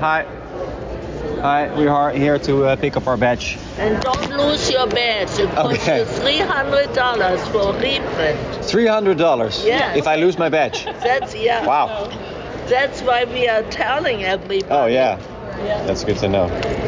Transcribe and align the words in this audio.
Hi. 0.00 0.24
Hi, 1.40 1.74
we 1.76 1.86
are 1.88 2.10
here 2.12 2.38
to 2.38 2.64
uh, 2.64 2.76
pick 2.76 2.96
up 2.96 3.06
our 3.08 3.16
badge. 3.16 3.58
And 3.78 4.00
don't 4.02 4.30
lose 4.36 4.70
your 4.70 4.86
badge. 4.86 5.38
It 5.38 5.50
costs 5.50 5.82
Okay. 5.82 5.98
you 6.00 6.04
three 6.04 6.38
hundred 6.38 6.92
dollars 6.94 7.40
for 7.48 7.72
reprint. 7.74 8.38
$300 8.62 9.66
Yeah. 9.66 9.94
if 9.96 10.06
I 10.06 10.16
lose 10.16 10.38
my 10.38 10.48
badge. 10.48 10.84
That's 10.84 11.34
yeah. 11.34 11.66
Wow. 11.66 12.08
That's 12.68 13.00
why 13.02 13.24
we 13.24 13.48
are 13.48 13.62
telling 13.70 14.24
everybody. 14.24 14.64
Oh, 14.70 14.86
yeah. 14.86 15.18
That's 15.86 16.04
good 16.04 16.18
to 16.18 16.28
know. 16.28 16.46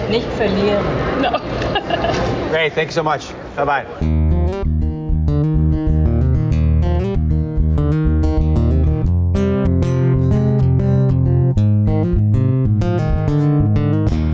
Nicht 0.09 0.27
verlieren. 0.39 0.85
No. 1.21 1.39
Great, 2.51 2.73
thank 2.75 2.89
you 2.89 2.93
so 2.95 3.03
much. 3.03 3.29
Bye-bye. 3.57 4.28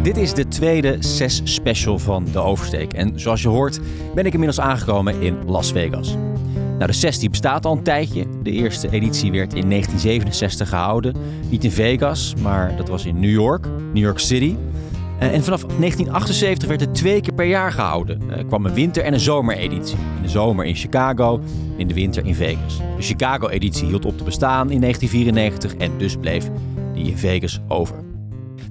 Dit 0.05 0.17
is 0.17 0.35
de 0.35 0.49
tweede 0.49 0.97
CES 0.99 1.41
special 1.45 1.99
van 1.99 2.27
de 2.33 2.39
Oversteek. 2.39 2.93
En 2.93 3.21
zoals 3.21 3.43
je 3.43 3.49
hoort 3.49 3.81
ben 4.15 4.27
ik 4.27 4.33
inmiddels 4.33 4.61
aangekomen 4.61 5.21
in 5.21 5.45
Las 5.47 5.73
Vegas. 5.73 6.17
Nou, 6.55 6.87
de 6.87 6.93
CES 6.93 7.19
die 7.19 7.31
bestaat 7.31 7.65
al 7.65 7.73
een 7.73 7.83
tijdje. 7.83 8.27
De 8.43 8.51
eerste 8.51 8.91
editie 8.91 9.31
werd 9.31 9.55
in 9.55 9.69
1967 9.69 10.69
gehouden. 10.69 11.15
Niet 11.51 11.65
in 11.65 11.71
Vegas, 11.71 12.35
maar 12.43 12.77
dat 12.77 12.89
was 12.89 13.05
in 13.05 13.21
New 13.21 13.31
York, 13.31 13.67
New 13.93 14.03
York 14.03 14.19
City. 14.19 14.57
Eh, 15.19 15.35
En 15.35 15.43
vanaf 15.43 15.67
1978 15.67 16.69
werd 16.69 16.81
het 16.81 16.95
twee 16.95 17.21
keer 17.21 17.35
per 17.35 17.47
jaar 17.47 17.73
gehouden. 17.73 18.31
Er 18.31 18.45
kwam 18.45 18.67
een 18.67 18.75
winter- 18.75 19.05
en 19.05 19.13
een 19.13 19.21
zomereditie. 19.21 19.97
In 20.17 20.23
de 20.23 20.29
zomer 20.29 20.65
in 20.65 20.75
Chicago, 20.75 21.41
in 21.77 21.89
de 21.89 21.95
winter 21.95 22.27
in 22.27 22.35
Vegas. 22.35 22.77
De 22.97 23.03
Chicago-editie 23.03 23.87
hield 23.87 24.05
op 24.05 24.19
te 24.19 24.25
bestaan 24.25 24.71
in 24.71 24.81
1994 24.81 25.75
en 25.75 25.99
dus 25.99 26.17
bleef 26.17 26.51
die 26.95 27.11
in 27.11 27.19
Vegas 27.19 27.61
over. 27.69 27.97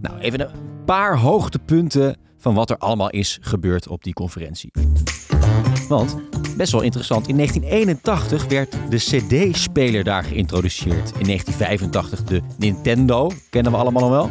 Nou, 0.01 0.19
even 0.19 0.41
een 0.41 0.62
paar 0.85 1.17
hoogtepunten 1.17 2.17
van 2.37 2.53
wat 2.53 2.69
er 2.69 2.77
allemaal 2.77 3.09
is 3.09 3.37
gebeurd 3.41 3.87
op 3.87 4.03
die 4.03 4.13
conferentie. 4.13 4.71
Want, 5.87 6.17
best 6.57 6.71
wel 6.71 6.81
interessant, 6.81 7.27
in 7.27 7.35
1981 7.35 8.47
werd 8.47 8.75
de 8.89 8.97
CD-speler 8.97 10.03
daar 10.03 10.23
geïntroduceerd. 10.23 11.11
In 11.17 11.25
1985 11.25 12.23
de 12.23 12.41
Nintendo, 12.57 13.31
kennen 13.49 13.71
we 13.71 13.77
allemaal 13.77 14.01
nog 14.01 14.11
wel. 14.11 14.25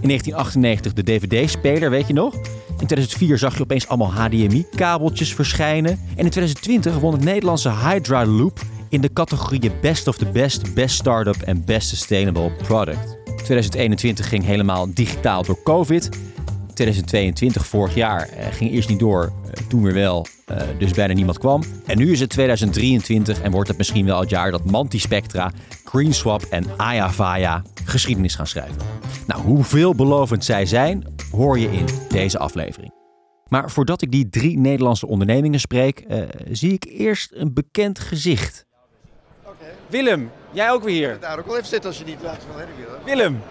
In 0.00 0.08
1998 0.08 0.92
de 0.92 1.02
DVD-speler, 1.02 1.90
weet 1.90 2.06
je 2.06 2.12
nog? 2.12 2.34
In 2.68 2.86
2004 2.86 3.38
zag 3.38 3.56
je 3.56 3.62
opeens 3.62 3.88
allemaal 3.88 4.12
HDMI-kabeltjes 4.12 5.34
verschijnen. 5.34 5.90
En 5.90 6.24
in 6.24 6.30
2020 6.30 6.98
won 6.98 7.12
het 7.12 7.24
Nederlandse 7.24 7.70
Hydra 7.70 8.26
Loop 8.26 8.60
in 8.88 9.00
de 9.00 9.12
categorieën 9.12 9.72
Best 9.80 10.08
of 10.08 10.16
the 10.16 10.26
Best, 10.26 10.74
Best 10.74 10.94
Startup 10.94 11.42
en 11.42 11.64
Best 11.64 11.88
Sustainable 11.88 12.50
Product. 12.50 13.15
2021 13.46 14.28
ging 14.28 14.44
helemaal 14.44 14.94
digitaal 14.94 15.42
door 15.42 15.62
COVID. 15.62 16.08
2022, 16.74 17.66
vorig 17.66 17.94
jaar, 17.94 18.28
eh, 18.28 18.46
ging 18.50 18.70
eerst 18.70 18.88
niet 18.88 18.98
door, 18.98 19.32
eh, 19.44 19.66
toen 19.68 19.82
weer 19.82 19.94
wel, 19.94 20.26
eh, 20.44 20.56
dus 20.78 20.92
bijna 20.92 21.12
niemand 21.12 21.38
kwam. 21.38 21.62
En 21.86 21.98
nu 21.98 22.12
is 22.12 22.20
het 22.20 22.30
2023 22.30 23.40
en 23.40 23.50
wordt 23.50 23.68
het 23.68 23.76
misschien 23.76 24.06
wel 24.06 24.20
het 24.20 24.30
jaar 24.30 24.50
dat 24.50 24.64
Mantispectra, 24.64 25.52
GreenSwap 25.84 26.42
en 26.42 26.64
Ayavaya 26.76 27.62
geschiedenis 27.84 28.34
gaan 28.34 28.46
schrijven. 28.46 28.76
Nou, 29.26 29.42
hoe 29.42 29.64
veelbelovend 29.64 30.44
zij 30.44 30.66
zijn, 30.66 31.04
hoor 31.30 31.58
je 31.58 31.72
in 31.72 31.86
deze 32.08 32.38
aflevering. 32.38 32.92
Maar 33.48 33.70
voordat 33.70 34.02
ik 34.02 34.10
die 34.10 34.28
drie 34.28 34.58
Nederlandse 34.58 35.06
ondernemingen 35.06 35.60
spreek, 35.60 36.04
zie 36.50 36.72
ik 36.72 36.84
eerst 36.84 37.32
een 37.34 37.52
bekend 37.52 37.98
gezicht. 37.98 38.66
Willem, 39.86 40.30
jij 40.56 40.70
ook 40.70 40.82
weer 40.82 40.94
hier. 40.94 41.18
Daar 41.20 41.38
ook 41.38 41.46
wel 41.46 41.56
even 41.56 41.68
zitten 41.68 41.90
als 41.90 41.98
je 41.98 42.04
niet 42.04 42.22
laat 42.22 42.42
wil 42.46 42.56
hebben. 42.56 42.74
Willem, 43.04 43.42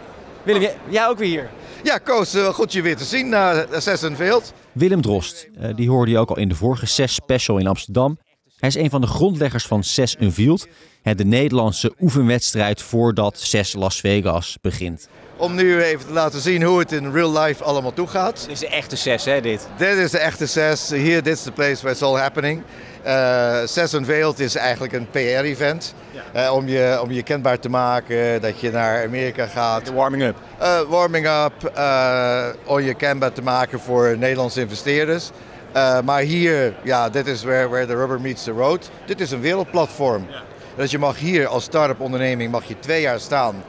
Willem, 0.43 0.61
jij, 0.61 0.77
jij 0.89 1.07
ook 1.07 1.17
weer 1.17 1.27
hier. 1.27 1.49
Ja, 1.83 1.97
Koos, 1.97 2.33
eh, 2.33 2.45
goed 2.45 2.73
je 2.73 2.81
weer 2.81 2.97
te 2.97 3.03
zien 3.03 3.29
na 3.29 3.65
Zes 3.79 4.03
en 4.03 4.15
Veeld. 4.15 4.53
Willem 4.71 5.01
Drost, 5.01 5.47
eh, 5.59 5.75
die 5.75 5.89
hoorde 5.89 6.11
je 6.11 6.17
ook 6.17 6.29
al 6.29 6.37
in 6.37 6.49
de 6.49 6.55
vorige 6.55 6.85
CES 6.85 7.13
Special 7.13 7.57
in 7.57 7.67
Amsterdam. 7.67 8.17
Hij 8.59 8.69
is 8.69 8.75
een 8.75 8.89
van 8.89 9.01
de 9.01 9.07
grondleggers 9.07 9.65
van 9.65 9.83
Unveiled, 10.19 10.67
hè, 11.01 11.15
de 11.15 11.25
Nederlandse 11.25 11.93
oefenwedstrijd 11.99 12.81
voordat 12.81 13.39
CES 13.39 13.73
Las 13.73 13.99
Vegas 13.99 14.57
begint. 14.61 15.07
Om 15.37 15.55
nu 15.55 15.81
even 15.81 16.05
te 16.05 16.13
laten 16.13 16.41
zien 16.41 16.63
hoe 16.63 16.79
het 16.79 16.91
in 16.91 17.11
real 17.11 17.39
life 17.39 17.63
allemaal 17.63 17.93
toegaat. 17.93 18.39
Dit 18.41 18.51
is 18.51 18.59
de 18.59 18.67
echte 18.67 18.95
CES, 18.95 19.25
hè, 19.25 19.41
dit? 19.41 19.67
Dit 19.77 19.97
is 19.97 20.11
de 20.11 20.19
echte 20.19 20.45
CES. 20.45 20.89
Hier, 20.89 21.23
dit 21.23 21.35
is 21.35 21.43
the 21.43 21.51
place 21.51 21.75
where 21.75 21.91
it's 21.91 22.01
all 22.01 22.19
happening. 22.19 22.63
Eh 23.05 23.61
CES 23.65 23.93
Unveiled 23.93 24.39
is 24.39 24.55
eigenlijk 24.55 24.93
een 24.93 25.07
PR-event. 25.09 25.93
Eh, 26.33 26.53
om, 26.53 26.67
je, 26.67 26.99
om 27.01 27.11
je 27.11 27.23
kenbaar 27.23 27.59
te 27.59 27.69
maken 27.69 28.41
dat 28.41 28.59
je 28.59 28.71
naar 28.71 29.03
Amerika 29.05 29.45
gaat. 29.45 29.85
De 29.85 29.93
warming-up. 29.93 30.35
Eh, 30.57 30.79
warming 30.81 31.27
up, 31.27 31.71
eh, 31.73 32.45
om 32.65 32.79
je 32.79 32.93
kenbaar 32.93 33.31
te 33.31 33.41
maken 33.41 33.79
voor 33.79 34.17
Nederlandse 34.17 34.61
investeerders. 34.61 35.29
Eh, 35.71 36.01
maar 36.01 36.21
hier, 36.21 36.73
ja, 36.83 37.09
dit 37.09 37.27
is 37.27 37.43
where, 37.43 37.69
where 37.69 37.85
the 37.85 37.95
rubber 37.95 38.21
meets 38.21 38.43
the 38.43 38.51
road. 38.51 38.89
Dit 39.05 39.21
is 39.21 39.31
een 39.31 39.41
wereldplatform. 39.41 40.27
Dus 40.75 40.91
je 40.91 40.99
mag 40.99 41.17
hier 41.17 41.47
als 41.47 41.63
start-up 41.63 41.99
onderneming 41.99 42.51
mag 42.51 42.65
je 42.65 42.79
twee 42.79 43.01
jaar 43.01 43.19
staan. 43.19 43.63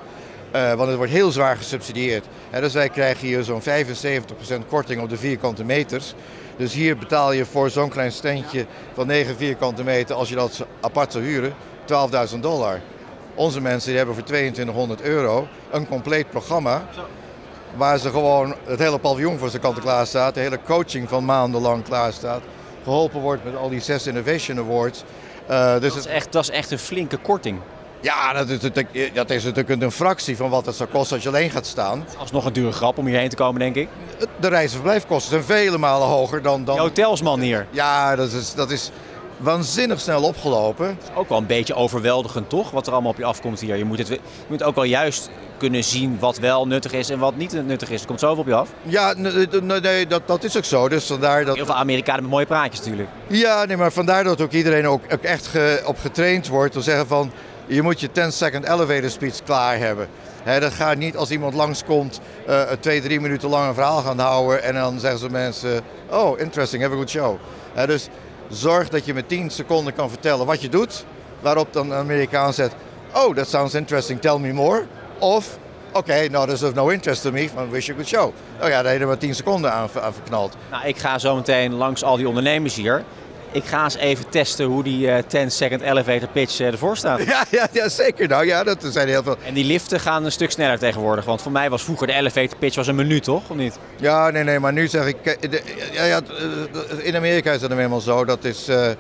Eh, 0.51 0.73
want 0.73 0.89
het 0.89 0.97
wordt 0.97 1.13
heel 1.13 1.31
zwaar 1.31 1.57
gesubsidieerd. 1.57 2.25
En 2.51 2.61
dus 2.61 2.73
wij 2.73 2.89
krijgen 2.89 3.27
hier 3.27 3.43
zo'n 3.43 3.63
75% 3.63 4.67
korting 4.69 5.03
op 5.03 5.09
de 5.09 5.17
vierkante 5.17 5.65
meters. 5.65 6.15
Dus 6.56 6.72
hier 6.72 6.97
betaal 6.99 7.33
je 7.33 7.44
voor 7.44 7.71
zo'n 7.71 7.89
klein 7.89 8.12
standje 8.12 8.67
van 8.94 9.06
9 9.06 9.37
vierkante 9.37 9.84
meter, 9.84 10.17
als 10.17 10.28
je 10.28 10.34
dat 10.34 10.67
apart 10.81 11.12
zou 11.12 11.25
huren, 11.25 11.55
12.000 12.34 12.41
dollar. 12.41 12.81
Onze 13.34 13.61
mensen 13.61 13.89
die 13.89 13.97
hebben 13.97 14.15
voor 14.15 14.25
2200 14.25 15.00
euro 15.00 15.49
een 15.71 15.89
compleet 15.89 16.31
programma. 16.31 16.84
Waar 17.77 17.99
ze 17.99 18.11
gewoon 18.11 18.55
het 18.65 18.78
hele 18.78 18.99
paviljoen 18.99 19.39
voor 19.39 19.50
zijn 19.50 19.62
kant 19.62 19.81
klaar 19.81 20.06
staat. 20.06 20.34
De 20.34 20.41
hele 20.41 20.59
coaching 20.65 21.09
van 21.09 21.25
maandenlang 21.25 21.84
klaar 21.84 22.12
staat. 22.12 22.43
Geholpen 22.83 23.21
wordt 23.21 23.45
met 23.45 23.56
al 23.56 23.69
die 23.69 23.81
zes 23.81 24.06
Innovation 24.06 24.59
Awards. 24.59 25.05
Eh, 25.47 25.72
dus 25.72 25.95
Dat 25.95 26.05
is, 26.05 26.06
echt, 26.06 26.33
dat 26.33 26.43
is 26.43 26.50
echt 26.50 26.71
een 26.71 26.78
flinke 26.78 27.16
korting. 27.16 27.59
Ja, 28.06 28.33
dat 28.33 28.49
is, 28.49 28.61
natuurlijk, 28.61 29.15
dat 29.15 29.31
is 29.31 29.44
natuurlijk 29.44 29.83
een 29.83 29.91
fractie 29.91 30.37
van 30.37 30.50
wat 30.50 30.67
het 30.67 30.75
zou 30.75 30.89
kosten 30.89 31.15
als 31.15 31.22
je 31.25 31.28
alleen 31.31 31.50
gaat 31.50 31.67
staan. 31.67 32.05
Alsnog 32.19 32.44
een 32.44 32.53
dure 32.53 32.72
grap 32.72 32.99
om 32.99 33.06
hierheen 33.06 33.28
te 33.28 33.37
komen, 33.37 33.61
denk 33.61 33.75
ik. 33.75 33.89
De 34.41 34.49
reis- 34.49 34.65
en 34.65 34.71
verblijfkosten 34.71 35.31
zijn 35.31 35.44
vele 35.59 35.78
malen 35.78 36.09
hoger 36.09 36.43
dan... 36.43 36.65
Dan 36.65 36.78
hotelsman 36.78 37.41
hier. 37.41 37.66
ja, 37.71 38.16
dat 38.16 38.33
is, 38.33 38.55
dat 38.55 38.71
is 38.71 38.91
waanzinnig 39.37 40.00
snel 40.00 40.22
opgelopen. 40.22 40.99
Ook 41.15 41.28
wel 41.28 41.39
een 41.39 41.47
beetje 41.47 41.75
overweldigend, 41.75 42.49
toch? 42.49 42.71
Wat 42.71 42.87
er 42.87 42.93
allemaal 42.93 43.11
op 43.11 43.16
je 43.19 43.25
afkomt 43.25 43.61
hier. 43.61 43.77
Je 43.77 43.84
moet, 43.84 43.99
het, 43.99 44.09
je 44.09 44.21
moet 44.49 44.62
ook 44.62 44.75
wel 44.75 44.84
juist 44.84 45.31
kunnen 45.59 45.84
zien 45.84 46.16
wat 46.21 46.39
wel 46.39 46.66
nuttig 46.66 46.93
is 46.93 47.11
en 47.11 47.19
wat 47.19 47.37
niet 47.37 47.66
nuttig 47.66 47.91
is. 47.91 48.00
Er 48.00 48.06
komt 48.06 48.21
zoveel 48.21 48.39
op 48.43 48.47
je 48.47 48.55
af. 48.55 48.69
Ja, 48.83 49.15
nee, 49.16 50.06
dat, 50.06 50.22
dat 50.27 50.45
is 50.45 50.56
ook 50.56 50.65
zo. 50.65 50.89
Dus 50.89 51.06
vandaar 51.06 51.45
dat... 51.45 51.56
Heel 51.56 51.66
veel 51.66 51.75
Amerikanen 51.75 52.22
met 52.22 52.31
mooie 52.31 52.47
praatjes 52.47 52.78
natuurlijk. 52.78 53.09
Ja, 53.27 53.65
nee, 53.65 53.77
maar 53.77 53.93
vandaar 53.93 54.25
dat 54.25 54.41
ook 54.41 54.53
iedereen 54.53 54.87
ook, 54.87 55.03
ook 55.12 55.22
echt 55.22 55.47
ge- 55.47 55.83
op 55.84 55.99
getraind 55.99 56.49
wordt. 56.49 56.72
Te 56.72 56.81
zeggen 56.81 57.06
van, 57.06 57.33
je 57.66 57.82
moet 57.82 58.00
je 58.00 58.12
10 58.12 58.32
second 58.32 58.69
elevator 58.69 59.10
speech 59.10 59.43
klaar 59.44 59.78
hebben. 59.78 60.09
Dat 60.60 60.72
gaat 60.72 60.97
niet 60.97 61.16
als 61.16 61.31
iemand 61.31 61.54
langskomt, 61.54 62.21
eh 62.47 62.62
twee, 62.81 63.00
drie 63.00 63.21
minuten 63.21 63.49
lang 63.49 63.69
een 63.69 63.75
verhaal 63.75 64.03
gaan 64.03 64.19
houden. 64.19 64.62
En 64.62 64.75
dan 64.75 65.00
zeggen 65.00 65.19
ze 65.19 65.31
mensen, 65.31 65.81
oh, 66.10 66.38
interesting, 66.38 66.82
have 66.82 66.94
a 66.94 66.99
good 66.99 67.10
show. 67.10 67.37
Dus 67.87 68.09
zorg 68.49 68.88
dat 68.88 69.04
je 69.04 69.15
met 69.15 69.28
10 69.28 69.50
seconden 69.50 69.94
kan 69.94 70.09
vertellen 70.09 70.47
wat 70.47 70.60
je 70.60 70.69
doet. 70.69 71.04
Waarop 71.41 71.72
dan 71.72 71.91
een 71.91 71.99
Amerikaan 71.99 72.54
zegt, 72.54 72.75
oh, 73.15 73.34
that 73.34 73.49
sounds 73.49 73.75
interesting, 73.75 74.21
tell 74.21 74.38
me 74.38 74.53
more. 74.53 74.87
Of, 75.19 75.59
oké, 75.93 76.28
no, 76.31 76.44
there's 76.44 76.62
of 76.62 76.75
no 76.75 76.88
interest 76.88 77.22
to 77.22 77.31
me, 77.31 77.48
but 77.54 77.71
wish 77.71 77.87
you 77.87 77.98
a 77.98 78.03
good 78.03 78.09
show. 78.09 78.33
Oh 78.62 78.69
ja, 78.69 78.83
daar 78.83 78.93
heb 78.93 79.00
je 79.00 79.06
maar 79.06 79.19
10 79.19 79.34
seconden 79.34 79.72
aan, 79.72 79.88
aan 80.00 80.12
verknald. 80.12 80.56
Nou, 80.71 80.87
ik 80.87 80.98
ga 80.98 81.19
zo 81.19 81.34
meteen 81.34 81.75
langs 81.75 82.03
al 82.03 82.16
die 82.16 82.28
ondernemers 82.28 82.75
hier. 82.75 83.04
Ik 83.53 83.65
ga 83.65 83.84
eens 83.84 83.97
even 83.97 84.29
testen 84.29 84.67
hoe 84.67 84.83
die 84.83 85.11
eh 85.11 85.23
10 85.27 85.51
second 85.51 85.81
elevator 85.83 86.29
pitch 86.29 86.61
eh, 86.61 86.67
ervoor 86.67 86.97
staat. 86.97 87.25
Ja, 87.25 87.45
ja, 87.51 87.69
ja, 87.73 87.89
zeker. 87.89 88.29
Nou 88.29 88.47
ja, 88.47 88.65
dat 88.65 88.84
zijn 88.91 89.09
heel 89.09 89.23
veel. 89.23 89.37
En 89.47 89.55
die 89.55 89.65
liften 89.65 90.01
gaan 90.01 90.25
een 90.25 90.33
stuk 90.33 90.51
sneller 90.51 90.79
tegenwoordig. 90.79 91.25
Want 91.25 91.43
voor 91.43 91.53
mij 91.53 91.71
was 91.71 91.83
vroeger 91.84 92.07
de 92.07 92.12
elevator 92.12 92.59
pitch 92.59 92.77
was 92.77 92.87
een 92.87 92.95
minuut, 92.95 93.22
toch? 93.25 93.51
Of 93.51 93.57
niet? 93.57 93.78
Ja, 93.97 94.31
nee, 94.31 94.45
nee, 94.45 94.59
maar 94.59 94.72
nu 94.72 94.87
zeg 94.89 95.07
ik. 95.07 95.25
de- 95.51 95.63
Ja, 95.93 96.04
ja, 96.04 96.21
in 97.03 97.16
Amerika 97.16 97.53
is 97.53 97.60
dat 97.60 97.71
nou 97.71 97.83
eenmaal 97.83 98.01
zo. 98.01 98.25
Dat 98.25 98.45
is. 98.45 98.69
eh, 98.69 98.91
eh, 98.91 98.97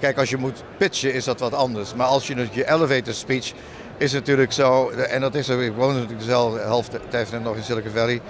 kijk, 0.00 0.18
als 0.18 0.30
je 0.30 0.36
moet 0.36 0.62
pitchen, 0.76 1.14
is 1.14 1.24
dat 1.24 1.40
wat 1.40 1.54
anders. 1.54 1.94
Maar 1.94 2.06
als 2.06 2.26
je 2.26 2.34
dus 2.34 2.46
je 2.50 2.70
elevator 2.70 3.14
speech. 3.14 3.52
Is 3.98 4.12
natuurlijk 4.12 4.52
zo, 4.52 4.88
en 4.90 5.20
dat 5.20 5.34
is 5.34 5.48
er, 5.48 5.62
ik 5.62 5.72
woon 5.76 5.92
natuurlijk 5.92 6.18
dezelfde 6.18 6.60
helft 6.60 6.90
tijd 7.08 7.42
nog 7.42 7.56
in 7.56 7.62
Silicon 7.62 7.90
Valley. 7.94 8.20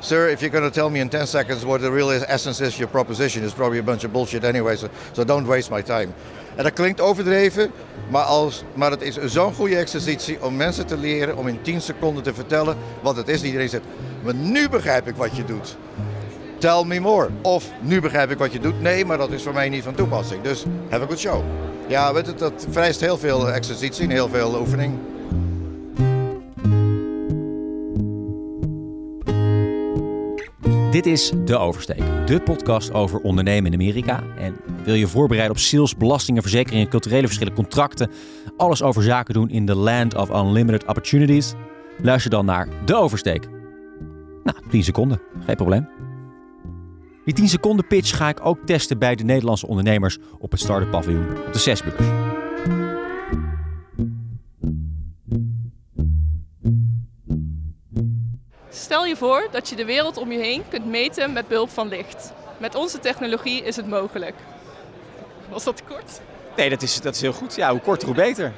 Sir, 0.00 0.28
if 0.28 0.40
you're 0.40 0.50
going 0.50 0.64
to 0.64 0.70
tell 0.70 0.88
me 0.88 1.00
in 1.00 1.10
10 1.10 1.26
seconds 1.26 1.64
what 1.64 1.82
the 1.82 1.90
real 1.90 2.10
essence 2.10 2.60
is, 2.60 2.78
your 2.78 2.88
proposition 2.88 3.42
is 3.44 3.52
probably 3.52 3.78
a 3.78 3.82
bunch 3.82 4.04
of 4.04 4.12
bullshit 4.12 4.44
anyway, 4.44 4.74
so, 4.76 4.88
so 5.12 5.24
don't 5.24 5.46
waste 5.46 5.70
my 5.70 5.82
time. 5.82 6.14
En 6.56 6.64
dat 6.64 6.72
klinkt 6.72 7.00
overdreven, 7.00 7.70
maar, 8.08 8.22
als, 8.22 8.64
maar 8.74 8.90
het 8.90 9.02
is 9.02 9.16
zo'n 9.24 9.54
goede 9.54 9.76
exercitie 9.76 10.44
om 10.44 10.56
mensen 10.56 10.86
te 10.86 10.96
leren 10.96 11.36
om 11.36 11.48
in 11.48 11.62
10 11.62 11.80
seconden 11.80 12.22
te 12.22 12.34
vertellen 12.34 12.76
wat 13.02 13.16
het 13.16 13.28
is. 13.28 13.42
Iedereen 13.42 13.68
zegt, 13.68 13.84
maar 14.22 14.34
nu 14.34 14.68
begrijp 14.68 15.08
ik 15.08 15.16
wat 15.16 15.36
je 15.36 15.44
doet. 15.44 15.76
Tell 16.58 16.84
me 16.84 17.00
more. 17.00 17.28
Of 17.42 17.70
nu 17.80 18.00
begrijp 18.00 18.30
ik 18.30 18.38
wat 18.38 18.52
je 18.52 18.60
doet. 18.60 18.80
Nee, 18.80 19.04
maar 19.04 19.18
dat 19.18 19.30
is 19.30 19.42
voor 19.42 19.54
mij 19.54 19.68
niet 19.68 19.84
van 19.84 19.94
toepassing. 19.94 20.42
Dus 20.42 20.64
have 20.88 21.04
a 21.04 21.06
good 21.06 21.18
show. 21.18 21.44
Ja, 21.86 22.12
weet 22.12 22.26
je, 22.26 22.34
dat 22.34 22.66
vereist 22.70 23.00
heel 23.00 23.18
veel 23.18 23.50
exercitie 23.50 24.04
en 24.04 24.10
heel 24.10 24.28
veel 24.28 24.58
oefening. 24.60 25.09
Dit 31.00 31.12
is 31.12 31.32
De 31.44 31.56
Oversteek, 31.56 32.02
de 32.26 32.40
podcast 32.40 32.92
over 32.92 33.20
ondernemen 33.20 33.72
in 33.72 33.80
Amerika. 33.80 34.22
En 34.38 34.56
wil 34.84 34.94
je 34.94 35.06
voorbereiden 35.06 35.56
op 35.56 35.62
sales, 35.62 35.96
belastingen, 35.96 36.42
verzekeringen, 36.42 36.88
culturele 36.88 37.26
verschillen, 37.26 37.54
contracten, 37.54 38.10
alles 38.56 38.82
over 38.82 39.02
zaken 39.02 39.34
doen 39.34 39.50
in 39.50 39.66
the 39.66 39.74
land 39.74 40.14
of 40.16 40.30
unlimited 40.30 40.86
opportunities? 40.86 41.54
Luister 42.02 42.30
dan 42.30 42.44
naar 42.44 42.68
De 42.84 42.96
Oversteek. 42.96 43.48
Nou, 44.44 44.58
10 44.70 44.84
seconden, 44.84 45.20
geen 45.44 45.56
probleem. 45.56 45.88
Die 47.24 47.34
10 47.34 47.48
seconden 47.48 47.86
pitch 47.86 48.16
ga 48.16 48.28
ik 48.28 48.46
ook 48.46 48.58
testen 48.64 48.98
bij 48.98 49.14
de 49.14 49.24
Nederlandse 49.24 49.66
ondernemers 49.66 50.18
op 50.38 50.50
het 50.50 50.60
Startup 50.60 50.90
Paviljoen 50.90 51.28
op 51.46 51.52
de 51.52 51.58
CES-beurs. 51.58 52.06
Stel 58.90 59.04
je 59.04 59.16
voor 59.16 59.48
dat 59.50 59.68
je 59.68 59.76
de 59.76 59.84
wereld 59.84 60.16
om 60.16 60.32
je 60.32 60.38
heen 60.38 60.62
kunt 60.68 60.86
meten 60.86 61.32
met 61.32 61.48
behulp 61.48 61.70
van 61.70 61.88
licht. 61.88 62.32
Met 62.58 62.74
onze 62.74 62.98
technologie 62.98 63.62
is 63.62 63.76
het 63.76 63.88
mogelijk. 63.88 64.34
Was 65.48 65.64
dat 65.64 65.82
kort? 65.88 66.20
Nee, 66.56 66.70
dat 66.70 66.82
is, 66.82 67.00
dat 67.00 67.14
is 67.14 67.20
heel 67.20 67.32
goed. 67.32 67.54
Ja, 67.54 67.70
hoe 67.70 67.80
korter 67.80 68.06
hoe 68.06 68.16
beter. 68.16 68.52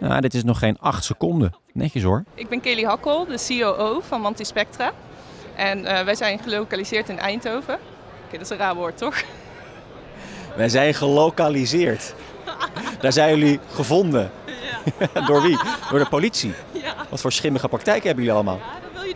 Nou, 0.00 0.20
dit 0.20 0.34
is 0.34 0.44
nog 0.44 0.58
geen 0.58 0.76
8 0.80 1.04
seconden. 1.04 1.54
Netjes 1.72 2.02
hoor. 2.02 2.24
Ik 2.34 2.48
ben 2.48 2.60
Kelly 2.60 2.82
Hakkel, 2.82 3.26
de 3.26 3.44
COO 3.48 4.00
van 4.00 4.20
Mantispectra. 4.20 4.92
En 5.56 5.78
uh, 5.78 6.00
wij 6.00 6.14
zijn 6.14 6.38
gelokaliseerd 6.38 7.08
in 7.08 7.18
Eindhoven. 7.18 7.74
Oké, 8.26 8.32
dat 8.32 8.40
is 8.40 8.50
een 8.50 8.56
raar 8.56 8.74
woord, 8.74 8.98
toch? 8.98 9.22
Wij 10.56 10.68
zijn 10.68 10.94
gelokaliseerd. 10.94 12.14
Daar 13.00 13.12
zijn 13.12 13.38
jullie 13.38 13.60
gevonden. 13.72 14.30
Ja. 15.12 15.20
Door 15.26 15.42
wie? 15.42 15.58
Door 15.90 15.98
de 15.98 16.08
politie. 16.08 16.54
Ja. 16.72 16.94
Wat 17.08 17.20
voor 17.20 17.32
schimmige 17.32 17.68
praktijken 17.68 18.06
hebben 18.06 18.24
jullie 18.24 18.40
allemaal? 18.40 18.60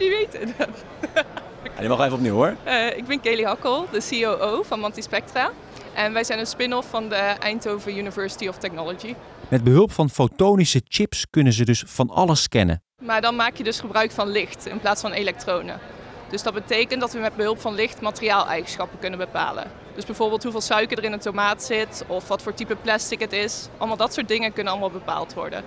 Niet 0.03 0.31
weten. 0.33 0.55
ja, 1.75 1.81
die 1.81 1.89
mag 1.89 2.01
even 2.01 2.13
opnieuw 2.13 2.35
hoor. 2.35 2.57
Uh, 2.67 2.97
ik 2.97 3.07
ben 3.07 3.21
Kelly 3.21 3.43
Hakkel, 3.43 3.87
de 3.91 4.07
COO 4.11 4.63
van 4.63 4.81
Mantispectra. 4.81 5.51
En 5.95 6.13
wij 6.13 6.25
zijn 6.25 6.39
een 6.39 6.47
spin-off 6.47 6.89
van 6.91 7.09
de 7.09 7.15
Eindhoven 7.15 7.99
University 7.99 8.49
of 8.49 8.59
Technology. 8.59 9.15
Met 9.49 9.65
behulp 9.65 9.93
van 9.93 10.11
fotonische 10.11 10.83
chips 10.85 11.27
kunnen 11.31 11.53
ze 11.53 11.65
dus 11.65 11.85
van 11.87 12.11
alles 12.11 12.43
scannen. 12.43 12.83
Maar 13.01 13.21
dan 13.21 13.37
maak 13.37 13.57
je 13.57 13.65
dus 13.65 13.81
gebruik 13.81 14.11
van 14.11 14.29
licht 14.29 14.67
in 14.67 14.81
plaats 14.81 15.01
van 15.01 15.13
elektronen. 15.13 15.79
Dus 16.31 16.43
dat 16.43 16.55
betekent 16.55 17.01
dat 17.01 17.13
we 17.13 17.19
met 17.19 17.37
behulp 17.37 17.61
van 17.61 17.75
licht 17.75 18.01
materiaaleigenschappen 18.01 18.99
kunnen 18.99 19.19
bepalen. 19.19 19.71
Dus 19.95 20.05
bijvoorbeeld 20.05 20.43
hoeveel 20.43 20.61
suiker 20.61 20.99
er 20.99 21.05
in 21.05 21.13
een 21.13 21.19
tomaat 21.19 21.63
zit 21.63 22.05
of 22.07 22.29
wat 22.29 22.43
voor 22.43 22.55
type 22.55 22.77
plastic 22.77 23.21
het 23.21 23.33
is. 23.33 23.69
Allemaal 23.79 23.97
dat 23.97 24.15
soort 24.15 24.29
dingen 24.29 24.53
kunnen 24.53 24.73
allemaal 24.73 24.91
bepaald 24.91 25.35
worden. 25.35 25.65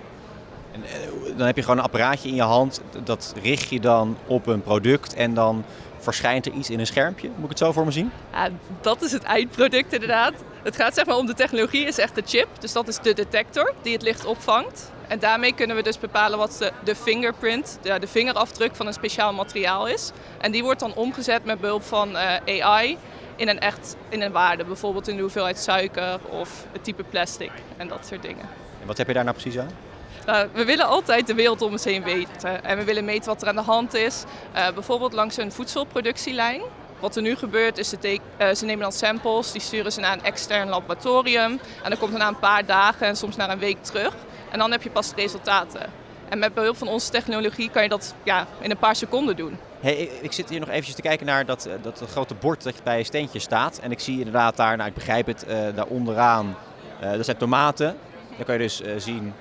En 0.76 1.36
dan 1.36 1.46
heb 1.46 1.56
je 1.56 1.62
gewoon 1.62 1.78
een 1.78 1.84
apparaatje 1.84 2.28
in 2.28 2.34
je 2.34 2.42
hand, 2.42 2.80
dat 3.04 3.34
richt 3.42 3.68
je 3.68 3.80
dan 3.80 4.16
op 4.26 4.46
een 4.46 4.62
product 4.62 5.14
en 5.14 5.34
dan 5.34 5.64
verschijnt 5.98 6.46
er 6.46 6.52
iets 6.52 6.70
in 6.70 6.80
een 6.80 6.86
schermpje. 6.86 7.28
Moet 7.28 7.44
ik 7.44 7.48
het 7.48 7.58
zo 7.58 7.72
voor 7.72 7.84
me 7.84 7.90
zien? 7.90 8.10
Ja, 8.32 8.48
dat 8.80 9.02
is 9.02 9.12
het 9.12 9.22
eindproduct 9.22 9.92
inderdaad. 9.92 10.32
Het 10.62 10.76
gaat 10.76 10.94
zeg 10.94 11.06
maar 11.06 11.16
om 11.16 11.26
de 11.26 11.34
technologie, 11.34 11.86
is 11.86 11.98
echt 11.98 12.14
de 12.14 12.22
chip. 12.26 12.48
Dus 12.58 12.72
dat 12.72 12.88
is 12.88 12.98
de 12.98 13.14
detector 13.14 13.72
die 13.82 13.92
het 13.92 14.02
licht 14.02 14.24
opvangt. 14.24 14.92
En 15.08 15.18
daarmee 15.18 15.54
kunnen 15.54 15.76
we 15.76 15.82
dus 15.82 15.98
bepalen 15.98 16.38
wat 16.38 16.56
de, 16.58 16.72
de 16.84 16.94
fingerprint, 16.94 17.78
de, 17.82 17.98
de, 17.98 18.06
vingerafdruk 18.06 18.76
van 18.76 18.86
een 18.86 18.92
speciaal 18.92 19.32
materiaal 19.32 19.88
is. 19.88 20.12
En 20.38 20.52
die 20.52 20.62
wordt 20.62 20.80
dan 20.80 20.94
omgezet 20.94 21.44
met 21.44 21.60
behulp 21.60 21.82
van 21.82 22.10
uh, 22.10 22.62
AI 22.62 22.98
in 23.36 23.48
een, 23.48 23.58
echt, 23.60 23.96
in 24.08 24.22
een 24.22 24.32
waarde. 24.32 24.64
Bijvoorbeeld 24.64 25.08
in 25.08 25.16
de 25.16 25.22
hoeveelheid 25.22 25.58
suiker 25.58 26.18
of 26.30 26.66
het 26.72 26.84
type 26.84 27.02
plastic 27.02 27.52
en 27.76 27.88
dat 27.88 28.06
soort 28.06 28.22
dingen. 28.22 28.48
En 28.80 28.86
wat 28.86 28.96
heb 28.96 29.06
je 29.06 29.12
daar 29.12 29.24
nou 29.24 29.36
precies 29.36 29.58
aan? 29.58 29.85
Uh, 30.28 30.40
we 30.52 30.64
willen 30.64 30.86
altijd 30.86 31.26
de 31.26 31.34
wereld 31.34 31.62
om 31.62 31.72
ons 31.72 31.84
heen 31.84 32.02
weten. 32.02 32.64
En 32.64 32.78
we 32.78 32.84
willen 32.84 33.04
meten 33.04 33.28
wat 33.28 33.42
er 33.42 33.48
aan 33.48 33.56
de 33.56 33.62
hand 33.62 33.94
is. 33.94 34.24
Uh, 34.54 34.70
bijvoorbeeld 34.70 35.12
langs 35.12 35.36
een 35.36 35.52
voedselproductielijn. 35.52 36.62
Wat 37.00 37.16
er 37.16 37.22
nu 37.22 37.36
gebeurt 37.36 37.78
is, 37.78 37.88
ze, 37.88 38.18
uh, 38.40 38.54
ze, 38.54 38.64
nemen 38.64 38.82
dan 38.82 38.92
samples, 38.92 39.52
die 39.52 39.60
sturen 39.60 39.92
ze 39.92 40.00
naar 40.00 40.12
een 40.12 40.24
extern 40.24 40.68
laboratorium. 40.68 41.60
En 41.82 41.90
dan 41.90 41.98
komt 41.98 42.10
het 42.10 42.20
na 42.20 42.28
een 42.28 42.38
paar 42.38 42.66
dagen 42.66 43.06
en 43.06 43.16
soms 43.16 43.36
na 43.36 43.50
een 43.50 43.58
week 43.58 43.82
terug. 43.82 44.14
En 44.50 44.58
dan 44.58 44.70
heb 44.70 44.82
je 44.82 44.90
pas 44.90 45.12
resultaten. 45.16 45.90
En 46.28 46.38
met 46.38 46.54
behulp 46.54 46.76
van 46.76 46.88
onze 46.88 47.10
technologie 47.10 47.70
kan 47.70 47.82
je 47.82 47.88
dat 47.88 48.14
ja, 48.22 48.46
in 48.60 48.70
een 48.70 48.76
paar 48.76 48.96
seconden 48.96 49.36
doen. 49.36 49.58
Hey, 49.80 50.10
ik 50.20 50.32
zit 50.32 50.48
hier 50.48 50.60
nog 50.60 50.68
eventjes 50.68 50.94
te 50.94 51.02
kijken 51.02 51.26
naar 51.26 51.46
dat, 51.46 51.68
dat, 51.82 51.98
dat 51.98 52.10
grote 52.10 52.34
bord 52.34 52.62
dat 52.62 52.74
bij 52.82 52.98
je 52.98 53.04
steentje 53.04 53.38
staat. 53.38 53.78
En 53.78 53.90
ik 53.90 54.00
zie 54.00 54.18
inderdaad 54.18 54.56
daar, 54.56 54.76
nou 54.76 54.88
ik 54.88 54.94
begrijp 54.94 55.26
het, 55.26 55.44
daar 55.48 55.86
onderaan, 55.86 56.56
dat 57.00 57.24
zijn 57.24 57.36
tomaten. 57.36 57.96
Dan 58.36 58.44
kan 58.44 58.54
je 58.54 58.60
dus 58.60 58.82
zien 58.96 59.34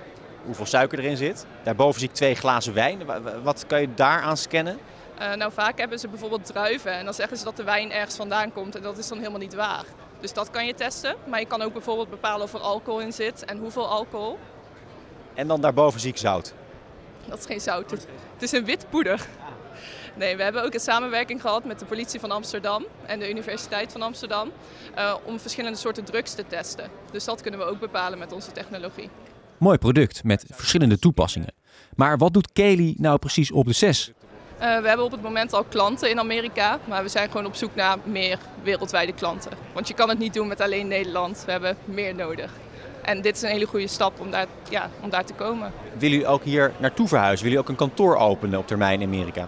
hoeveel 0.45 0.65
suiker 0.65 1.00
erin 1.00 1.18
zit. 1.18 1.45
Daarboven 1.63 2.00
zie 2.00 2.09
ik 2.09 2.15
twee 2.15 2.36
glazen 2.36 2.74
wijn. 2.74 3.01
Wat 3.44 3.65
kan 3.68 3.81
je 3.81 3.94
daar 3.94 4.21
aan 4.21 4.38
scannen? 4.38 4.80
Uh, 5.19 5.33
nou, 5.33 5.51
vaak 5.51 5.77
hebben 5.77 6.00
ze 6.00 6.07
bijvoorbeeld 6.07 6.45
druiven 6.45 6.92
en 6.92 7.06
dan 7.06 7.13
zeggen 7.13 7.38
ze 7.38 7.44
dat 7.44 7.57
de 7.57 7.63
wijn 7.63 7.92
ergens 7.92 8.15
vandaan 8.15 8.53
komt 8.53 8.75
en 8.75 8.81
dat 8.81 8.97
is 8.97 9.07
dan 9.07 9.18
helemaal 9.18 9.39
niet 9.39 9.53
waar. 9.53 9.86
Dus 10.19 10.33
dat 10.33 10.50
kan 10.50 10.65
je 10.65 10.74
testen, 10.74 11.15
maar 11.27 11.39
je 11.39 11.45
kan 11.45 11.62
ook 11.62 11.74
bijvoorbeeld 11.74 12.09
bepalen 12.09 12.44
of 12.44 12.53
er 12.53 12.59
alcohol 12.59 13.00
in 13.00 13.13
zit 13.13 13.45
en 13.45 13.57
hoeveel 13.57 13.88
alcohol. 13.88 14.39
En 15.33 15.47
dan 15.47 15.62
daarboven 15.62 16.00
zie 16.00 16.09
ik 16.09 16.18
zout. 16.18 16.53
Dat 17.27 17.39
is 17.39 17.45
geen 17.45 17.62
zout, 17.62 17.91
het 17.91 18.07
is 18.39 18.51
een 18.51 18.65
wit 18.65 18.86
poeder. 18.89 19.27
Nee, 20.15 20.38
we 20.38 20.44
hebben 20.44 20.63
ook 20.63 20.74
een 20.74 20.80
samenwerking 20.80 21.41
gehad 21.41 21.63
met 21.63 21.80
de 21.80 21.86
politie 21.86 22.19
van 22.19 22.31
Amsterdam 22.31 22.86
en 23.06 23.19
de 23.19 23.30
Universiteit 23.30 23.91
van 23.91 24.01
Amsterdam 24.01 24.51
uh, 24.98 25.15
om 25.24 25.39
verschillende 25.39 25.77
soorten 25.77 26.03
drugs 26.03 26.33
te 26.33 26.48
testen. 26.48 26.89
Dus 27.12 27.25
dat 27.25 27.41
kunnen 27.41 27.59
we 27.59 27.65
ook 27.65 27.80
bepalen 27.80 28.19
met 28.19 28.31
onze 28.31 28.51
technologie. 28.51 29.09
Mooi 29.65 29.77
product 29.77 30.23
met 30.23 30.45
verschillende 30.50 31.00
toepassingen. 31.00 31.53
Maar 31.95 32.17
wat 32.17 32.33
doet 32.33 32.51
Kelly 32.51 32.95
nou 32.97 33.17
precies 33.17 33.51
op 33.51 33.65
de 33.65 33.73
CES? 33.73 34.12
Uh, 34.12 34.59
we 34.59 34.88
hebben 34.88 35.06
op 35.06 35.12
het 35.12 35.21
moment 35.21 35.53
al 35.53 35.63
klanten 35.63 36.09
in 36.09 36.19
Amerika, 36.19 36.79
maar 36.88 37.03
we 37.03 37.09
zijn 37.09 37.27
gewoon 37.27 37.45
op 37.45 37.56
zoek 37.56 37.75
naar 37.75 37.97
meer 38.03 38.39
wereldwijde 38.63 39.13
klanten. 39.13 39.51
Want 39.73 39.88
je 39.88 39.94
kan 39.94 40.09
het 40.09 40.19
niet 40.19 40.33
doen 40.33 40.47
met 40.47 40.62
alleen 40.62 40.88
Nederland, 40.88 41.44
we 41.45 41.51
hebben 41.51 41.77
meer 41.85 42.15
nodig. 42.15 42.51
En 43.01 43.21
dit 43.21 43.35
is 43.35 43.41
een 43.41 43.50
hele 43.50 43.65
goede 43.65 43.88
stap 43.88 44.19
om 44.19 44.31
daar, 44.31 44.45
ja, 44.69 44.89
om 45.01 45.09
daar 45.09 45.25
te 45.25 45.33
komen. 45.33 45.73
Willen 45.97 46.17
jullie 46.17 46.27
ook 46.27 46.44
hier 46.44 46.71
naartoe 46.77 47.07
verhuizen? 47.07 47.45
Willen 47.45 47.62
jullie 47.62 47.75
ook 47.75 47.81
een 47.81 47.88
kantoor 47.88 48.17
openen 48.17 48.59
op 48.59 48.67
termijn 48.67 49.01
in 49.01 49.07
Amerika? 49.07 49.47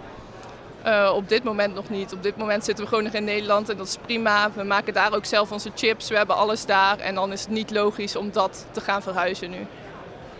Uh, 0.85 1.11
op 1.15 1.29
dit 1.29 1.43
moment 1.43 1.73
nog 1.73 1.89
niet. 1.89 2.13
Op 2.13 2.23
dit 2.23 2.37
moment 2.37 2.65
zitten 2.65 2.83
we 2.83 2.89
gewoon 2.89 3.03
nog 3.03 3.13
in 3.13 3.23
Nederland 3.23 3.69
en 3.69 3.77
dat 3.77 3.87
is 3.87 3.97
prima. 4.05 4.51
We 4.51 4.63
maken 4.63 4.93
daar 4.93 5.15
ook 5.15 5.25
zelf 5.25 5.51
onze 5.51 5.71
chips, 5.75 6.09
we 6.09 6.15
hebben 6.15 6.35
alles 6.35 6.65
daar. 6.65 6.99
En 6.99 7.15
dan 7.15 7.31
is 7.31 7.41
het 7.41 7.49
niet 7.49 7.71
logisch 7.71 8.15
om 8.15 8.31
dat 8.31 8.65
te 8.71 8.81
gaan 8.81 9.01
verhuizen 9.01 9.49
nu. 9.49 9.67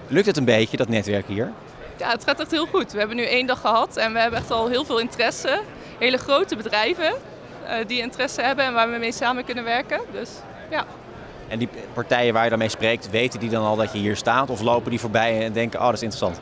Lukt 0.08 0.26
het 0.26 0.38
een 0.38 0.46
beetje, 0.46 0.78
dat 0.78 0.88
netwerk 0.88 1.28
hier? 1.28 1.52
Ja, 1.98 2.10
het 2.10 2.24
gaat 2.24 2.40
echt 2.40 2.52
heel 2.52 2.66
goed. 2.66 2.92
We 2.92 2.98
hebben 2.98 3.16
nu 3.16 3.24
één 3.24 3.48
dag 3.48 3.62
gehad 3.62 3.98
en 3.98 4.14
we 4.14 4.20
hebben 4.20 4.40
echt 4.40 4.52
al 4.52 4.68
heel 4.68 4.86
veel 4.86 5.00
interesse. 5.00 5.62
Hele 6.00 6.18
grote 6.18 6.56
bedrijven 6.56 7.14
uh, 7.64 7.74
die 7.88 8.02
interesse 8.02 8.42
hebben 8.42 8.66
en 8.66 8.74
waar 8.74 8.92
we 8.92 8.98
mee 8.98 9.12
samen 9.12 9.46
kunnen 9.46 9.64
werken. 9.64 10.02
Dus 10.12 10.30
ja. 10.70 10.86
En 11.48 11.60
die 11.60 11.70
partijen 11.94 12.34
waar 12.34 12.44
je 12.44 12.50
dan 12.50 12.60
mee 12.60 12.70
spreekt, 12.70 13.10
weten 13.10 13.40
die 13.40 13.50
dan 13.50 13.64
al 13.64 13.76
dat 13.76 13.92
je 13.92 13.98
hier 13.98 14.16
staat? 14.16 14.50
Of 14.50 14.62
lopen 14.62 14.90
die 14.90 15.00
voorbij 15.00 15.44
en 15.44 15.54
denken, 15.54 15.80
oh 15.80 15.86
dat 15.86 15.96
is 15.96 16.02
interessant? 16.02 16.42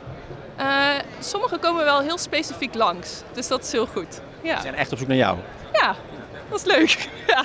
Uh, 0.58 0.88
sommigen 1.20 1.60
komen 1.60 1.84
wel 1.84 2.00
heel 2.00 2.18
specifiek 2.18 2.74
langs. 2.74 3.22
Dus 3.32 3.48
dat 3.48 3.62
is 3.62 3.72
heel 3.72 3.86
goed. 3.86 4.20
Ja. 4.42 4.56
Ze 4.56 4.62
zijn 4.62 4.74
echt 4.74 4.92
op 4.92 4.98
zoek 4.98 5.08
naar 5.08 5.16
jou? 5.16 5.38
Ja, 5.72 5.94
dat 6.48 6.58
is 6.58 6.64
leuk. 6.64 7.08
ja. 7.26 7.44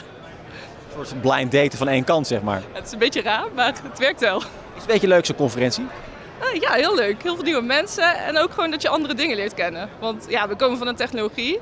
Een 0.99 1.05
soort 1.05 1.21
blind 1.21 1.51
daten 1.51 1.77
van 1.77 1.87
één 1.87 2.03
kant, 2.03 2.27
zeg 2.27 2.41
maar. 2.41 2.61
Het 2.71 2.85
is 2.85 2.91
een 2.91 2.99
beetje 2.99 3.21
raar, 3.21 3.45
maar 3.55 3.73
het 3.83 3.99
werkt 3.99 4.19
wel. 4.19 4.37
Is 4.37 4.43
het 4.73 4.81
een 4.81 4.87
beetje 4.87 5.07
leuk 5.07 5.25
zo'n 5.25 5.35
conferentie? 5.35 5.87
Uh, 6.41 6.61
ja, 6.61 6.73
heel 6.73 6.95
leuk. 6.95 7.23
Heel 7.23 7.35
veel 7.35 7.43
nieuwe 7.43 7.61
mensen 7.61 8.17
en 8.25 8.37
ook 8.37 8.51
gewoon 8.51 8.71
dat 8.71 8.81
je 8.81 8.89
andere 8.89 9.13
dingen 9.13 9.35
leert 9.35 9.53
kennen. 9.53 9.89
Want 9.99 10.25
ja, 10.29 10.47
we 10.47 10.55
komen 10.55 10.77
van 10.77 10.87
een 10.87 10.95
technologie 10.95 11.59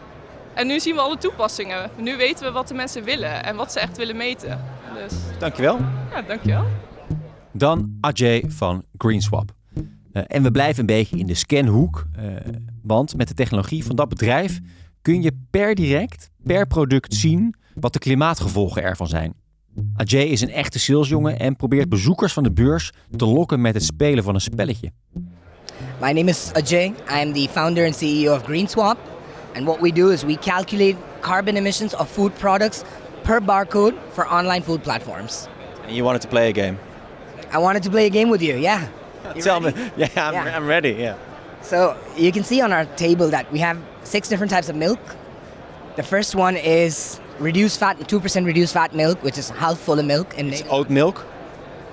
en 0.53 0.67
nu 0.67 0.79
zien 0.79 0.95
we 0.95 1.01
alle 1.01 1.17
toepassingen. 1.17 1.89
Nu 1.97 2.17
weten 2.17 2.45
we 2.45 2.51
wat 2.51 2.67
de 2.67 2.73
mensen 2.73 3.03
willen 3.03 3.43
en 3.43 3.55
wat 3.55 3.71
ze 3.71 3.79
echt 3.79 3.97
willen 3.97 4.17
meten. 4.17 4.63
Dus... 4.93 5.13
Dankjewel. 5.39 5.77
Ja, 6.11 6.21
dankjewel. 6.21 6.65
Dan 7.51 7.97
Ajay 8.01 8.43
van 8.47 8.83
GreenSwap. 8.97 9.51
Uh, 10.13 10.23
en 10.27 10.43
we 10.43 10.51
blijven 10.51 10.79
een 10.79 10.85
beetje 10.85 11.17
in 11.17 11.25
de 11.25 11.33
scanhoek, 11.33 12.05
uh, 12.19 12.25
want 12.83 13.15
met 13.15 13.27
de 13.27 13.33
technologie 13.33 13.85
van 13.85 13.95
dat 13.95 14.09
bedrijf 14.09 14.59
kun 15.01 15.21
je 15.21 15.31
per 15.49 15.75
direct, 15.75 16.29
per 16.43 16.67
product 16.67 17.13
zien 17.13 17.55
wat 17.73 17.93
de 17.93 17.99
klimaatgevolgen 17.99 18.83
ervan 18.83 19.07
zijn. 19.07 19.33
Ajay 19.95 20.23
is 20.27 20.41
een 20.41 20.51
echte 20.51 20.79
salesjongen 20.79 21.39
en 21.39 21.55
probeert 21.55 21.89
bezoekers 21.89 22.33
van 22.33 22.43
de 22.43 22.51
beurs 22.51 22.91
te 23.15 23.25
lokken 23.25 23.61
met 23.61 23.73
het 23.73 23.83
spelen 23.83 24.23
van 24.23 24.33
een 24.33 24.41
spelletje. 24.41 24.91
My 26.01 26.11
name 26.11 26.29
is 26.29 26.51
Ajay. 26.53 26.85
I 26.85 27.21
am 27.21 27.33
the 27.33 27.47
founder 27.51 27.85
and 27.85 27.95
CEO 27.95 28.33
of 28.35 28.43
GreenSwap. 28.43 28.97
And 29.55 29.65
what 29.65 29.79
we 29.79 29.91
do 29.91 30.09
is 30.09 30.23
we 30.23 30.37
calculate 30.37 30.95
carbon 31.19 31.55
emissions 31.55 31.95
of 31.95 32.09
food 32.11 32.33
products 32.33 32.83
per 33.23 33.41
barcode 33.41 33.93
for 34.13 34.25
online 34.33 34.61
food 34.61 34.81
platforms. 34.81 35.47
And 35.85 35.95
you 35.95 36.03
wanted 36.05 36.21
to 36.21 36.27
play 36.27 36.47
a 36.49 36.51
game? 36.53 36.77
I 37.53 37.57
wanted 37.57 37.83
to 37.83 37.89
play 37.89 38.05
a 38.05 38.09
game 38.09 38.29
with 38.29 38.41
you, 38.41 38.55
yeah. 38.57 38.87
You 39.35 39.41
Tell 39.41 39.59
ready? 39.61 39.77
me. 39.77 39.91
Yeah 39.97 40.27
I'm, 40.27 40.33
yeah, 40.33 40.55
I'm 40.57 40.67
ready, 40.67 40.89
yeah. 40.99 41.15
So 41.61 41.95
you 42.17 42.31
can 42.31 42.43
see 42.43 42.61
on 42.61 42.71
our 42.71 42.85
table 42.95 43.29
that 43.29 43.51
we 43.51 43.59
have 43.59 43.77
six 44.03 44.29
different 44.29 44.51
types 44.51 44.69
of 44.69 44.75
milk. 44.75 44.99
The 45.95 46.03
first 46.03 46.35
one 46.35 46.55
is 46.55 47.19
reduced 47.39 47.79
fat, 47.79 47.97
2% 47.97 48.45
reduced 48.45 48.73
fat 48.73 48.93
milk, 48.93 49.21
which 49.23 49.37
is 49.37 49.49
half 49.49 49.77
full 49.77 49.99
of 49.99 50.05
milk. 50.05 50.37
In 50.37 50.49
it's 50.49 50.63
oat 50.69 50.89
milk? 50.89 51.25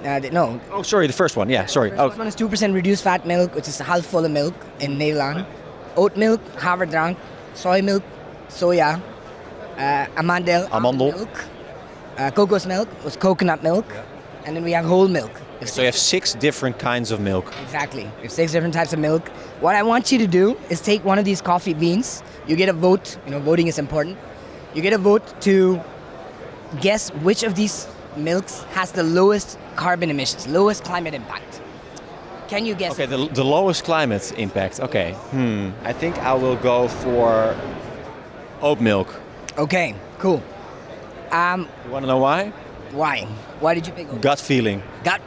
Uh, 0.04 0.20
no. 0.32 0.60
Oh, 0.70 0.82
sorry, 0.82 1.06
the 1.06 1.12
first 1.12 1.36
one. 1.36 1.48
Yeah, 1.48 1.66
sorry. 1.66 1.90
The 1.90 1.96
first 1.96 2.14
oh. 2.14 2.18
one 2.18 2.26
is 2.26 2.36
2% 2.36 2.74
reduced 2.74 3.02
fat 3.02 3.26
milk, 3.26 3.54
which 3.54 3.68
is 3.68 3.78
half 3.78 4.04
full 4.04 4.24
of 4.24 4.30
milk 4.30 4.54
in 4.80 4.98
Nederland. 4.98 5.46
Oat 5.96 6.16
milk, 6.16 6.40
haverdrank, 6.56 7.16
soy 7.54 7.82
milk, 7.82 8.02
soya. 8.48 9.00
uh, 9.78 10.06
amandel, 10.16 10.68
Amandel. 10.68 11.14
milk, 11.14 11.44
uh, 12.18 12.30
cocos 12.30 12.66
milk 12.66 12.88
was 13.04 13.16
coconut 13.16 13.62
milk, 13.62 13.86
and 14.44 14.56
then 14.56 14.64
we 14.64 14.72
have 14.72 14.84
whole 14.84 15.08
milk. 15.08 15.30
So 15.64 15.80
you 15.80 15.86
have 15.86 15.96
six 15.96 16.34
different 16.34 16.78
kinds 16.78 17.10
of 17.10 17.20
milk. 17.20 17.52
Exactly. 17.62 18.04
We 18.18 18.22
have 18.24 18.32
six 18.32 18.52
different 18.52 18.74
types 18.74 18.92
of 18.92 18.98
milk. 18.98 19.28
What 19.60 19.74
I 19.74 19.82
want 19.82 20.12
you 20.12 20.18
to 20.18 20.26
do 20.26 20.56
is 20.68 20.80
take 20.82 21.02
one 21.04 21.18
of 21.18 21.24
these 21.24 21.40
coffee 21.40 21.72
beans. 21.72 22.22
You 22.46 22.56
get 22.56 22.68
a 22.68 22.74
vote. 22.74 23.16
You 23.24 23.32
know, 23.32 23.40
voting 23.40 23.66
is 23.66 23.78
important. 23.78 24.18
You 24.74 24.82
get 24.82 24.92
a 24.92 24.98
vote 24.98 25.22
to 25.42 25.80
guess 26.80 27.10
which 27.22 27.42
of 27.42 27.54
these 27.54 27.86
milks 28.16 28.62
has 28.74 28.92
the 28.92 29.02
lowest 29.02 29.58
carbon 29.76 30.10
emissions, 30.10 30.46
lowest 30.46 30.84
climate 30.84 31.14
impact. 31.14 31.60
Can 32.48 32.64
you 32.64 32.74
guess? 32.74 32.92
Okay, 32.92 33.06
the, 33.06 33.26
the 33.28 33.44
lowest 33.44 33.84
climate 33.84 34.32
impact. 34.38 34.80
Okay. 34.80 35.12
Hmm. 35.30 35.70
I 35.82 35.92
think 35.92 36.16
I 36.18 36.32
will 36.34 36.56
go 36.56 36.88
for 36.88 37.56
oat 38.62 38.80
milk. 38.80 39.14
Okay, 39.58 39.94
cool. 40.18 40.42
Um, 41.32 41.68
You 41.84 41.90
want 41.90 42.04
to 42.04 42.06
know 42.06 42.18
why? 42.18 42.52
why? 42.92 43.24
Why 43.60 43.74
did 43.74 43.86
you 43.86 43.92
pick 43.92 44.08
oat? 44.12 44.20
Gut 44.20 44.38
feeling. 44.38 44.82
Gut. 45.02 45.20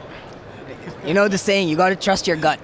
You 1.04 1.14
know 1.14 1.28
the 1.28 1.38
saying, 1.38 1.68
you 1.68 1.76
gotta 1.76 1.96
trust 1.96 2.26
your 2.26 2.36
gut. 2.36 2.58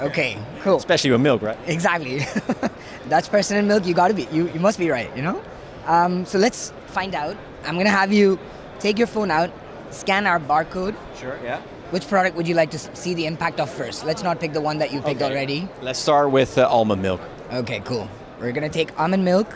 Okay, 0.00 0.38
cool. 0.62 0.76
Especially 0.76 1.10
with 1.10 1.20
milk, 1.20 1.42
right? 1.42 1.58
Exactly. 1.66 2.20
Dutch 3.08 3.28
person 3.30 3.56
in 3.56 3.66
milk, 3.66 3.84
you 3.84 3.94
gotta 3.94 4.14
be, 4.14 4.28
you, 4.30 4.48
you 4.50 4.60
must 4.60 4.78
be 4.78 4.90
right, 4.90 5.14
you 5.16 5.22
know? 5.22 5.42
Um, 5.88 6.24
so 6.26 6.38
let's 6.38 6.72
find 6.86 7.14
out. 7.14 7.36
I'm 7.64 7.76
gonna 7.76 7.90
have 7.90 8.12
you 8.12 8.38
take 8.78 8.98
your 8.98 9.06
phone 9.08 9.30
out, 9.30 9.50
scan 9.90 10.26
our 10.26 10.38
barcode. 10.38 10.94
Sure, 11.18 11.36
yeah. 11.42 11.60
Which 11.90 12.06
product 12.06 12.36
would 12.36 12.46
you 12.46 12.54
like 12.54 12.70
to 12.72 12.78
see 12.78 13.14
the 13.14 13.24
impact 13.26 13.58
of 13.60 13.70
first? 13.70 14.04
Let's 14.04 14.22
not 14.22 14.38
pick 14.38 14.52
the 14.52 14.60
one 14.60 14.78
that 14.78 14.92
you 14.92 15.00
picked 15.00 15.22
Okay. 15.22 15.30
already. 15.32 15.68
Let's 15.82 15.98
start 15.98 16.30
with 16.30 16.58
uh, 16.58 16.68
almond 16.68 17.00
milk. 17.02 17.20
Okay, 17.52 17.80
cool. 17.80 18.06
We're 18.38 18.52
gonna 18.52 18.68
take 18.68 18.90
almond 19.00 19.24
milk. 19.24 19.48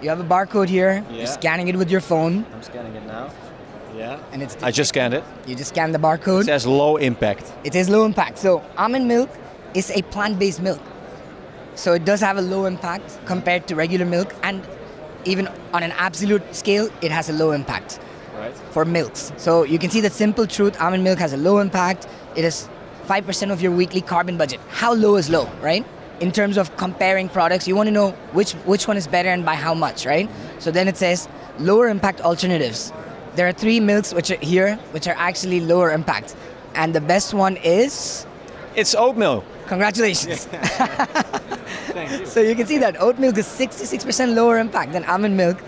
You 0.00 0.08
have 0.10 0.20
a 0.20 0.24
barcode 0.24 0.68
here. 0.68 1.04
Yeah. 1.10 1.16
You're 1.18 1.26
scanning 1.26 1.68
it 1.68 1.76
with 1.76 1.90
your 1.90 2.00
phone, 2.00 2.46
I'm 2.54 2.62
scanning 2.62 2.94
it 2.94 3.04
now. 3.06 3.30
Yeah. 3.96 4.18
and 4.32 4.42
it's 4.42 4.56
I 4.62 4.70
just 4.70 4.88
scanned 4.88 5.14
it. 5.14 5.22
you 5.46 5.54
just 5.54 5.70
scan 5.70 5.92
the 5.92 5.98
barcode. 5.98 6.42
It 6.42 6.46
says 6.46 6.66
low 6.66 6.96
impact. 6.96 7.52
It 7.64 7.74
is 7.74 7.88
low 7.88 8.04
impact. 8.04 8.38
So 8.38 8.62
almond 8.76 9.06
milk 9.08 9.30
is 9.74 9.90
a 9.90 10.02
plant-based 10.02 10.60
milk. 10.62 10.80
So 11.74 11.92
it 11.92 12.04
does 12.04 12.20
have 12.20 12.36
a 12.36 12.42
low 12.42 12.66
impact 12.66 13.18
compared 13.26 13.66
to 13.68 13.74
regular 13.76 14.04
milk, 14.06 14.32
and 14.44 14.62
even 15.24 15.48
on 15.72 15.82
an 15.82 15.92
absolute 15.92 16.42
scale, 16.54 16.88
it 17.02 17.10
has 17.10 17.28
a 17.28 17.32
low 17.32 17.52
impact 17.52 17.98
Right. 18.38 18.54
for 18.72 18.84
milks. 18.84 19.32
So 19.36 19.62
you 19.64 19.78
can 19.78 19.90
see 19.90 20.00
that 20.00 20.12
simple 20.12 20.46
truth: 20.46 20.80
almond 20.80 21.04
milk 21.04 21.18
has 21.18 21.32
a 21.32 21.36
low 21.36 21.58
impact. 21.58 22.06
It 22.36 22.44
is 22.44 22.68
five 23.04 23.24
percent 23.26 23.52
of 23.52 23.62
your 23.62 23.72
weekly 23.72 24.00
carbon 24.00 24.36
budget. 24.36 24.60
How 24.70 24.92
low 24.94 25.16
is 25.16 25.30
low, 25.30 25.48
right? 25.62 25.84
In 26.20 26.30
terms 26.32 26.56
of 26.56 26.76
comparing 26.76 27.28
products, 27.28 27.66
you 27.68 27.76
want 27.76 27.86
to 27.86 27.92
know 27.92 28.10
which 28.32 28.52
which 28.66 28.88
one 28.88 28.96
is 28.96 29.06
better 29.06 29.28
and 29.30 29.44
by 29.44 29.54
how 29.54 29.74
much, 29.74 30.04
right? 30.06 30.28
So 30.58 30.70
then 30.70 30.88
it 30.88 30.96
says 30.96 31.28
lower 31.58 31.88
impact 31.88 32.20
alternatives. 32.20 32.92
There 33.36 33.46
are 33.48 33.52
three 33.52 33.80
milks 33.80 34.12
which 34.14 34.30
are 34.30 34.38
here, 34.42 34.76
which 34.92 35.06
are 35.08 35.16
actually 35.16 35.60
lower 35.60 35.90
impact, 35.92 36.34
and 36.74 36.92
the 36.94 37.00
best 37.00 37.34
one 37.34 37.56
is 37.58 38.26
It's 38.74 38.94
oat 38.96 39.16
milk. 39.16 39.44
Congratulations. 39.68 40.48
so 42.26 42.40
you 42.40 42.54
can 42.54 42.66
see 42.66 42.78
that 42.78 43.02
oat 43.02 43.18
milk 43.18 43.36
is 43.36 43.46
66% 43.46 44.34
lower 44.34 44.58
impact 44.58 44.92
than 44.92 45.04
almond 45.04 45.34
milk. 45.34 45.58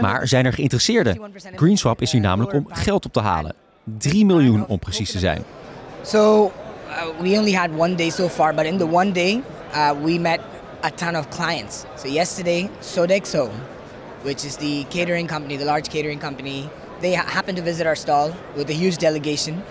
Maar 0.00 0.28
zijn 0.28 0.46
er 0.46 0.52
geïnteresseerden? 0.52 1.20
Greenswap 1.54 2.00
is 2.00 2.12
hier 2.12 2.20
namelijk 2.20 2.52
om 2.54 2.66
geld 2.68 3.04
op 3.04 3.12
te 3.12 3.20
halen. 3.20 3.54
3 3.98 4.24
miljoen 4.24 4.66
om 4.66 4.78
precies 4.78 5.10
te 5.10 5.18
zijn. 5.18 5.42
So 6.02 6.52
uh, 6.88 7.20
we 7.20 7.38
only 7.38 7.52
had 7.52 7.70
one 7.76 7.94
day 7.94 8.10
so 8.10 8.28
far, 8.28 8.54
but 8.54 8.64
in 8.64 8.78
the 8.78 8.86
one 8.88 9.12
day, 9.12 9.42
uh, 9.74 9.90
we 10.02 10.18
met 10.18 10.40
a 10.84 10.90
ton 10.90 11.16
of 11.16 11.28
clients. 11.28 11.84
So 11.96 12.08
yesterday, 12.08 12.68
Sodexo, 12.80 13.48
which 14.22 14.44
is 14.44 14.56
the 14.56 14.84
catering 14.88 15.28
company, 15.28 15.56
the 15.56 15.64
large 15.64 15.88
catering 15.88 16.20
company, 16.20 16.68
they 17.00 17.14
ha- 17.14 17.26
happened 17.26 17.56
to 17.58 17.64
visit 17.64 17.86
our 17.86 17.96
stall 17.96 18.30
with 18.56 18.68
a 18.70 18.74
huge 18.74 18.96
delegation, 18.96 19.62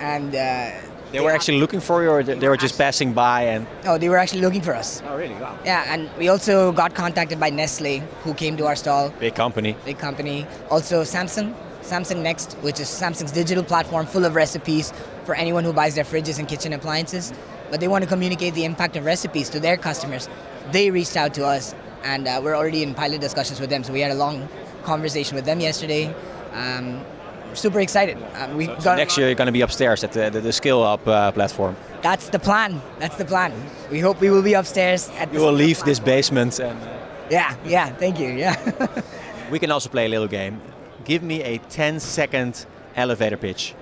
and 0.00 0.34
uh, 0.34 0.70
They 1.12 1.20
were 1.20 1.30
actually 1.30 1.58
looking 1.58 1.80
for 1.80 2.02
you 2.02 2.10
or 2.10 2.22
they 2.22 2.48
were 2.48 2.56
just 2.56 2.78
passing 2.78 3.12
by 3.12 3.42
and... 3.42 3.66
oh, 3.84 3.98
they 3.98 4.08
were 4.08 4.16
actually 4.16 4.42
looking 4.42 4.62
for 4.62 4.74
us. 4.74 5.02
Oh 5.06 5.16
really? 5.16 5.34
Wow. 5.34 5.58
Yeah, 5.64 5.92
and 5.92 6.08
we 6.16 6.28
also 6.28 6.72
got 6.72 6.94
contacted 6.94 7.40
by 7.40 7.50
Nestle, 7.50 7.98
who 8.22 8.34
came 8.34 8.56
to 8.56 8.66
our 8.66 8.76
stall. 8.76 9.10
Big 9.18 9.34
company. 9.34 9.76
big 9.84 9.98
company. 9.98 10.46
Also 10.70 11.02
Samsung, 11.02 11.54
Samsung 11.82 12.22
Next, 12.22 12.52
which 12.62 12.78
is 12.78 12.86
Samsung's 12.88 13.32
digital 13.32 13.64
platform 13.64 14.06
full 14.06 14.24
of 14.24 14.34
recipes 14.34 14.92
for 15.24 15.34
anyone 15.34 15.64
who 15.64 15.72
buys 15.72 15.94
their 15.94 16.04
fridges 16.04 16.38
and 16.38 16.46
kitchen 16.46 16.72
appliances. 16.72 17.32
But 17.70 17.80
they 17.80 17.88
want 17.88 18.04
to 18.04 18.08
communicate 18.08 18.54
the 18.54 18.64
impact 18.64 18.96
of 18.96 19.04
recipes 19.04 19.48
to 19.50 19.60
their 19.60 19.76
customers. 19.76 20.28
They 20.72 20.90
reached 20.90 21.16
out 21.16 21.34
to 21.34 21.46
us, 21.46 21.74
and 22.04 22.28
uh, 22.28 22.40
we're 22.42 22.56
already 22.56 22.82
in 22.82 22.94
pilot 22.94 23.20
discussions 23.20 23.60
with 23.60 23.70
them. 23.70 23.84
So 23.84 23.92
we 23.92 24.00
had 24.00 24.10
a 24.10 24.14
long 24.14 24.48
conversation 24.82 25.36
with 25.36 25.44
them 25.44 25.60
yesterday. 25.60 26.14
Um, 26.52 27.04
super 27.54 27.80
excited. 27.80 28.16
Uh, 28.34 28.56
we 28.56 28.66
So 28.66 28.76
got 28.84 28.96
next 28.96 29.16
year 29.18 29.26
you're 29.28 29.36
going 29.38 29.52
to 29.52 29.58
be 29.58 29.62
upstairs 29.64 30.04
at 30.04 30.12
the, 30.12 30.30
the, 30.30 30.40
the 30.40 30.52
Skill 30.52 30.82
Up 30.82 31.06
uh, 31.06 31.32
platform. 31.32 31.74
That's 32.02 32.28
the 32.30 32.38
plan. 32.38 32.80
That's 32.98 33.16
the 33.16 33.24
plan. 33.24 33.52
We 33.90 34.00
hope 34.00 34.20
we 34.20 34.30
will 34.30 34.42
be 34.42 34.54
upstairs 34.54 35.08
at. 35.18 35.28
the 35.28 35.34
You 35.34 35.44
will 35.44 35.54
Skill 35.54 35.66
leave 35.66 35.82
this 35.84 36.00
basement 36.00 36.60
and... 36.60 36.78
uh, 36.82 36.86
Yeah, 37.30 37.54
yeah. 37.64 37.96
Thank 37.98 38.18
you. 38.18 38.28
Yeah. 38.28 38.56
We 39.50 39.58
can 39.58 39.72
also 39.72 39.88
play 39.88 40.04
a 40.04 40.08
little 40.08 40.28
game. 40.28 40.60
Give 41.04 41.22
me 41.24 41.42
a 41.42 41.58
10 41.58 42.00
second 42.00 42.66
elevator 42.94 43.36
pitch. 43.36 43.74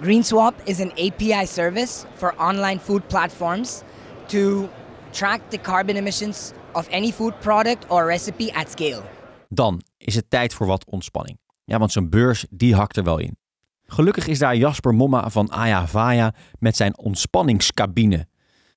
GreenSwap 0.00 0.54
is 0.66 0.80
an 0.80 0.92
API 0.92 1.46
service 1.46 2.06
for 2.14 2.32
online 2.40 2.78
food 2.78 3.02
platforms 3.08 3.82
to 4.28 4.68
track 5.12 5.40
the 5.50 5.58
carbon 5.58 5.96
emissions 5.96 6.54
of 6.74 6.86
any 6.92 7.10
food 7.10 7.34
product 7.40 7.86
or 7.88 8.06
recipe 8.06 8.52
at 8.52 8.70
scale. 8.70 9.02
Dan 9.48 9.82
is 9.98 10.14
het 10.14 10.30
tijd 10.30 10.54
voor 10.54 10.66
wat 10.66 10.84
ontspanning. 10.86 11.38
Ja, 11.68 11.78
want 11.78 11.92
zo'n 11.92 12.08
beurs, 12.08 12.46
die 12.50 12.74
hakt 12.74 12.96
er 12.96 13.04
wel 13.04 13.18
in. 13.18 13.36
Gelukkig 13.84 14.26
is 14.26 14.38
daar 14.38 14.56
Jasper 14.56 14.94
Momma 14.94 15.30
van 15.30 15.50
Aya 15.52 15.86
Vaya 15.86 16.34
met 16.58 16.76
zijn 16.76 16.98
ontspanningscabine. 16.98 18.26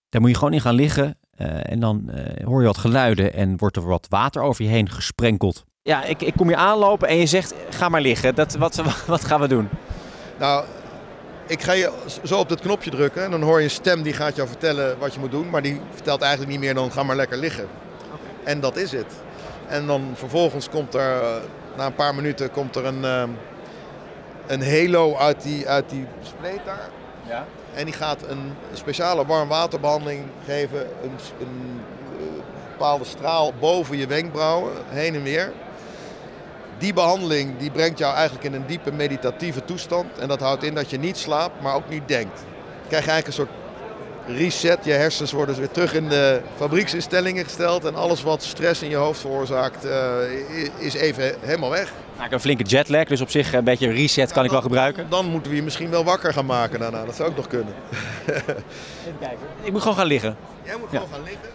Daar 0.10 0.22
moet 0.22 0.30
je 0.30 0.36
gewoon 0.36 0.54
in 0.54 0.62
gaan 0.62 0.76
liggen 0.76 1.18
eh, 1.32 1.72
en 1.72 1.80
dan 1.80 2.10
eh, 2.10 2.46
hoor 2.46 2.62
je 2.62 2.68
wat 2.68 2.78
geluiden 2.78 3.34
en 3.34 3.58
wordt 3.58 3.76
er 3.76 3.86
wat 3.86 4.06
water 4.10 4.42
over 4.42 4.64
je 4.64 4.70
heen 4.70 4.90
gesprenkeld. 4.90 5.66
Ja, 5.82 6.04
ik, 6.04 6.22
ik 6.22 6.34
kom 6.36 6.48
hier 6.48 6.58
aanlopen 6.58 7.08
en 7.08 7.16
je 7.16 7.26
zegt, 7.26 7.54
ga 7.70 7.90
maar 7.90 8.02
liggen. 8.02 8.36
Dat, 8.36 8.56
wat, 8.56 8.76
wat 9.08 9.26
gaan 9.26 9.42
we 9.42 9.48
doen? 9.48 9.70
Nou, 10.40 10.66
ik 11.48 11.62
ga 11.62 11.72
je 11.72 11.92
zo 12.24 12.40
op 12.40 12.50
dat 12.50 12.62
knopje 12.62 12.90
drukken 12.90 13.24
en 13.24 13.32
dan 13.32 13.42
hoor 13.42 13.58
je 13.58 13.64
een 13.64 13.70
stem 13.70 14.02
die 14.02 14.14
gaat 14.14 14.36
jou 14.36 14.48
vertellen 14.48 15.00
wat 15.00 15.14
je 15.14 15.20
moet 15.20 15.32
doen. 15.32 15.50
Maar 15.50 15.62
die 15.62 15.82
vertelt 15.94 16.22
eigenlijk 16.22 16.52
niet 16.52 16.62
meer 16.62 16.74
dan 16.74 16.92
ga 16.92 17.04
maar 17.04 17.16
lekker 17.16 17.38
liggen. 17.38 17.68
En 18.44 18.60
dat 18.60 18.78
is 18.78 18.92
het. 18.92 19.14
En 19.68 19.88
dan 19.88 20.12
vervolgens 20.14 20.70
komt 20.70 20.94
er, 20.94 21.22
eh, 21.22 21.36
na 21.78 21.86
een 21.86 21.96
paar 21.96 22.16
minuten, 22.16 22.52
komt 22.52 22.76
er 22.76 22.86
een, 22.86 23.06
eh, 23.06 23.24
een 24.48 24.64
halo 24.64 25.16
uit 25.16 25.42
die, 25.42 25.68
uit 25.68 25.90
die 25.90 26.08
spleet 26.22 26.66
daar. 26.66 26.90
Ja. 27.28 27.46
En 27.74 27.86
die 27.86 27.94
gaat 27.94 28.24
een 28.28 28.54
speciale 28.74 29.26
warmwaterbehandeling 29.26 30.24
geven. 30.46 30.80
Een, 30.80 31.16
een 31.40 31.82
eh, 32.20 32.26
bepaalde 32.72 33.06
straal 33.06 33.54
boven 33.60 33.98
je 33.98 34.08
wenkbrauwen, 34.08 34.74
heen 34.88 35.16
en 35.16 35.24
weer. 35.24 35.54
Die 36.78 36.94
behandeling 36.94 37.58
die 37.58 37.72
brengt 37.72 37.98
jou 37.98 38.14
eigenlijk 38.14 38.46
in 38.46 38.54
een 38.54 38.66
diepe 38.66 38.92
meditatieve 38.92 39.66
toestand. 39.66 40.18
En 40.18 40.28
dat 40.28 40.40
houdt 40.40 40.64
in 40.64 40.74
dat 40.74 40.90
je 40.90 40.98
niet 41.00 41.18
slaapt, 41.18 41.62
maar 41.62 41.76
ook 41.76 41.90
niet 41.90 42.08
denkt. 42.08 42.38
Dan 42.38 42.88
krijg 42.88 43.06
je 43.06 43.12
eigenlijk 43.12 43.28
een 43.28 43.34
soort 43.46 43.61
reset. 44.28 44.86
Je 44.86 44.92
hersens 44.92 45.32
worden 45.32 45.56
weer 45.56 45.72
terug 45.72 45.94
in 45.94 46.10
de 46.10 46.42
fabrieksinstellingen 46.56 47.44
gesteld. 47.44 47.86
En 47.86 47.96
alles 47.96 48.24
wat 48.24 48.44
stress 48.44 48.82
in 48.82 48.90
je 48.90 48.96
hoofd 48.96 49.20
veroorzaakt, 49.20 49.86
eh, 49.86 50.16
is 50.78 50.94
even 50.94 51.34
helemaal 51.40 51.70
weg. 51.70 51.94
Nou, 52.18 52.34
een 52.34 52.40
flinke 52.40 52.64
jetlag, 52.64 53.04
dus 53.06 53.22
op 53.22 53.30
zich 53.30 53.54
een 53.54 53.64
beetje 53.64 53.92
reset 53.92 54.32
kan 54.32 54.44
ik 54.46 54.52
wel 54.52 54.62
gebruiken. 54.62 55.06
Dan 55.10 55.26
moeten 55.26 55.50
we 55.52 55.58
je 55.58 55.64
misschien 55.64 55.90
wel 55.90 56.04
wakker 56.04 56.34
gaan 56.34 56.46
maken 56.46 56.80
daarna. 56.80 57.06
Dat 57.06 57.16
zou 57.16 57.30
ook 57.30 57.36
nog 57.36 57.48
kunnen. 57.48 57.74
Ik 59.62 59.72
moet 59.72 59.82
gewoon 59.82 59.98
gaan 59.98 60.06
liggen. 60.06 60.36
Jij 60.64 60.76
moet 60.80 60.88
Ja. 60.92 61.00
gewoon 61.00 61.14
gaan 61.14 61.24
liggen. 61.24 61.50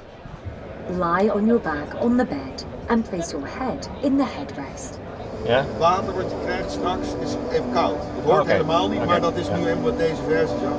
Lie 1.20 1.34
on 1.34 1.46
your 1.46 1.60
back 1.60 2.02
on 2.02 2.16
the 2.16 2.24
bed 2.24 2.64
and 2.86 3.08
place 3.08 3.30
your 3.30 3.48
head 3.58 3.88
in 4.02 4.16
the 4.16 4.24
headrest. 4.36 4.98
Ja? 5.46 5.64
water 5.78 6.14
wat 6.14 6.30
je 6.30 6.36
krijgt 6.44 6.70
straks 6.70 7.06
is 7.22 7.30
even 7.52 7.70
koud. 7.72 7.96
Het 8.16 8.24
hoort 8.24 8.46
helemaal 8.46 8.88
niet, 8.88 9.04
maar 9.04 9.20
dat 9.20 9.36
is 9.36 9.48
nu 9.48 9.54
helemaal 9.56 9.82
wat 9.84 9.98
deze 9.98 10.22
versie 10.28 10.56
zo. 10.58 10.70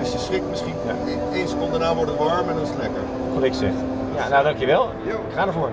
Dus 0.00 0.12
je 0.12 0.18
schrikt 0.18 0.48
misschien 0.50 0.74
één 1.32 1.48
seconde 1.48 1.78
daarna 1.78 1.94
wordt 1.94 2.10
het 2.10 2.20
warm 2.20 2.48
en 2.48 2.54
dan 2.54 2.62
is 2.62 2.68
het 2.68 2.78
lekker. 2.78 3.00
Wat 3.34 3.42
ik 3.42 3.54
zeg. 3.54 3.70
Ja, 4.16 4.28
nou 4.28 4.44
dankjewel. 4.44 4.88
Ik 5.06 5.34
ga 5.34 5.46
ervoor. 5.46 5.70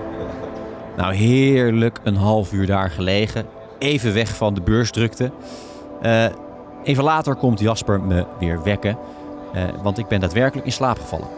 Nou, 0.96 1.14
heerlijk 1.14 1.98
een 2.02 2.16
half 2.16 2.52
uur 2.52 2.66
daar 2.66 2.90
gelegen. 2.90 3.46
Even 3.78 4.14
weg 4.14 4.28
van 4.28 4.54
de 4.54 4.60
beursdrukte. 4.60 5.30
Eh, 6.02 6.24
even 6.82 7.04
later 7.04 7.34
komt 7.34 7.60
Jasper 7.60 8.00
me 8.00 8.24
weer 8.38 8.62
wekken. 8.62 8.96
eh, 9.52 9.62
want 9.82 9.98
ik 9.98 10.08
ben 10.08 10.20
daadwerkelijk 10.20 10.66
in 10.66 10.72
slaap 10.72 10.98
gevallen. 10.98 11.28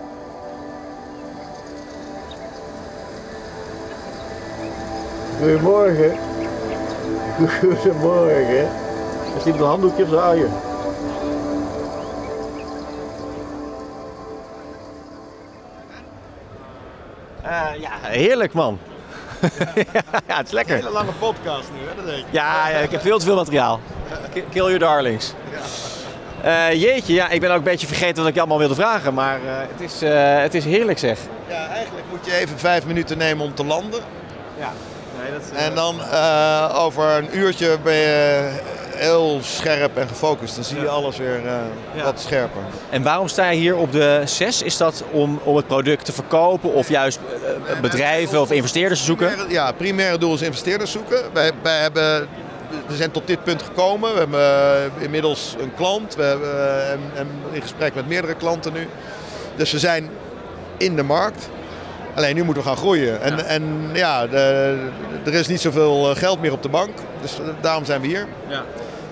Goedemorgen. 5.41 6.13
Goedemorgen. 7.61 8.69
Is 9.37 9.43
dit 9.45 9.55
een 9.55 9.67
handdoekje 9.67 10.03
of 10.03 10.09
zaaien? 10.11 10.51
ja, 17.81 17.91
heerlijk 18.03 18.53
man. 18.53 18.79
ja, 20.29 20.37
het 20.37 20.47
is 20.47 20.53
lekker. 20.53 20.75
Hele 20.77 20.91
lange 20.91 21.13
podcast 21.19 21.69
nu, 21.73 21.89
hè? 21.89 21.95
Dat 21.97 22.05
weet 22.05 22.19
je. 22.19 22.25
Ja, 22.31 22.69
ja, 22.69 22.79
ik 22.79 22.91
heb 22.91 23.01
veel 23.01 23.19
te 23.19 23.25
veel 23.25 23.35
materiaal. 23.35 23.81
Ki- 24.33 24.45
Kill 24.51 24.63
your 24.65 24.79
darlings. 24.79 25.33
Eh, 26.43 26.73
jeetje, 26.73 27.15
ja, 27.15 27.29
ik 27.29 27.41
ben 27.41 27.51
ook 27.51 27.57
een 27.57 27.63
beetje 27.63 27.87
vergeten 27.87 28.17
wat 28.17 28.27
ik 28.27 28.35
je 28.35 28.41
allemaal 28.41 28.59
wilde 28.59 28.75
vragen. 28.75 29.15
Maar 29.15 29.35
eh, 29.35 29.41
het, 29.73 29.81
is, 29.81 30.03
eh, 30.03 30.39
het 30.41 30.55
is 30.55 30.65
heerlijk 30.65 30.99
zeg. 30.99 31.19
Ja, 31.49 31.67
eigenlijk 31.69 32.07
moet 32.11 32.27
je 32.27 32.35
even 32.35 32.59
vijf 32.59 32.87
minuten 32.87 33.19
nemen 33.19 33.45
om 33.45 33.55
te 33.55 33.65
landen. 33.65 34.01
Ja. 34.59 34.73
Nee, 35.25 35.33
dat, 35.33 35.43
En 35.61 35.75
dan 35.75 36.01
eh, 36.01 36.75
over 36.79 37.05
een 37.17 37.29
uurtje 37.39 37.79
ben 37.83 37.95
je 37.95 38.49
heel 38.95 39.39
scherp 39.43 39.97
en 39.97 40.09
gefocust. 40.09 40.55
Dan 40.55 40.65
zie 40.65 40.81
je 40.81 40.89
alles 40.89 41.17
weer 41.17 41.37
eh, 41.47 41.53
Ja. 41.95 42.05
wat 42.05 42.21
scherper. 42.21 42.61
En 42.91 43.03
waarom 43.03 43.29
sta 43.29 43.49
je 43.51 43.59
hier 43.61 43.77
op 43.77 43.93
de 43.93 44.23
6? 44.25 44.63
Is 44.63 44.77
dat 44.77 45.05
om, 45.11 45.41
om 45.45 45.57
het 45.57 45.67
product 45.67 46.05
te 46.05 46.13
verkopen 46.13 46.73
of 46.73 46.89
juist 46.89 47.19
eh, 47.67 47.81
bedrijven 47.81 48.41
of 48.41 48.51
investeerders 48.51 48.99
te 49.01 49.07
zoeken? 49.07 49.27
Primaire- 49.27 49.53
Ja, 49.55 49.67
het 49.67 49.77
primaire 49.77 50.19
doel 50.19 50.35
is 50.35 50.43
investeerders 50.43 50.93
zoeken. 50.93 51.19
Wij, 51.33 51.51
wij 51.63 51.79
hebben, 51.81 52.29
we 52.87 52.97
zijn 52.97 53.11
tot 53.11 53.27
dit 53.27 53.45
punt 53.45 53.63
gekomen. 53.63 54.13
We 54.13 54.19
hebben 54.19 54.41
eh, 54.41 55.03
inmiddels 55.03 55.57
een 55.61 55.75
klant. 55.75 56.15
We 56.15 56.23
hebben 56.23 56.69
eh, 56.69 56.91
en- 56.91 57.11
en 57.15 57.29
in 57.53 57.63
gesprek 57.63 57.95
met 57.95 58.09
meerdere 58.09 58.35
klanten 58.35 58.73
nu. 58.73 58.89
Dus 59.57 59.73
we 59.73 59.79
zijn 59.79 60.11
in 60.77 60.97
de 60.97 61.03
markt. 61.03 61.49
Alleen 62.15 62.35
nu 62.35 62.43
moeten 62.45 62.63
we 62.63 62.69
gaan 62.69 62.77
groeien. 62.79 63.21
En 63.23 63.37
ja, 63.37 63.43
en, 63.43 63.91
ja 63.93 64.27
de, 64.27 64.77
er 65.25 65.35
is 65.35 65.47
niet 65.47 65.61
zoveel 65.61 66.11
eh, 66.11 66.17
geld 66.17 66.41
meer 66.41 66.53
op 66.53 66.63
de 66.63 66.69
bank. 66.69 66.91
Dus 67.21 67.33
eh, 67.41 67.47
daarom 67.61 67.85
zijn 67.85 68.01
we 68.01 68.07
hier. 68.07 68.27
Ja. 68.49 68.63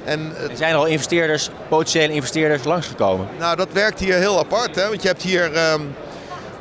En 0.04 0.32
Er 0.50 0.56
zijn 0.56 0.74
al 0.74 0.86
investeerders, 0.86 1.50
potentiële 1.68 2.12
investeerders 2.12 2.64
langsgekomen. 2.64 3.26
Nou, 3.38 3.56
dat 3.56 3.68
werkt 3.72 4.00
hier 4.00 4.14
heel 4.14 4.38
apart. 4.38 4.74
Hè? 4.74 4.88
Want 4.88 5.02
je 5.02 5.08
hebt 5.08 5.22
hier. 5.22 5.52
ehm, 5.52 5.80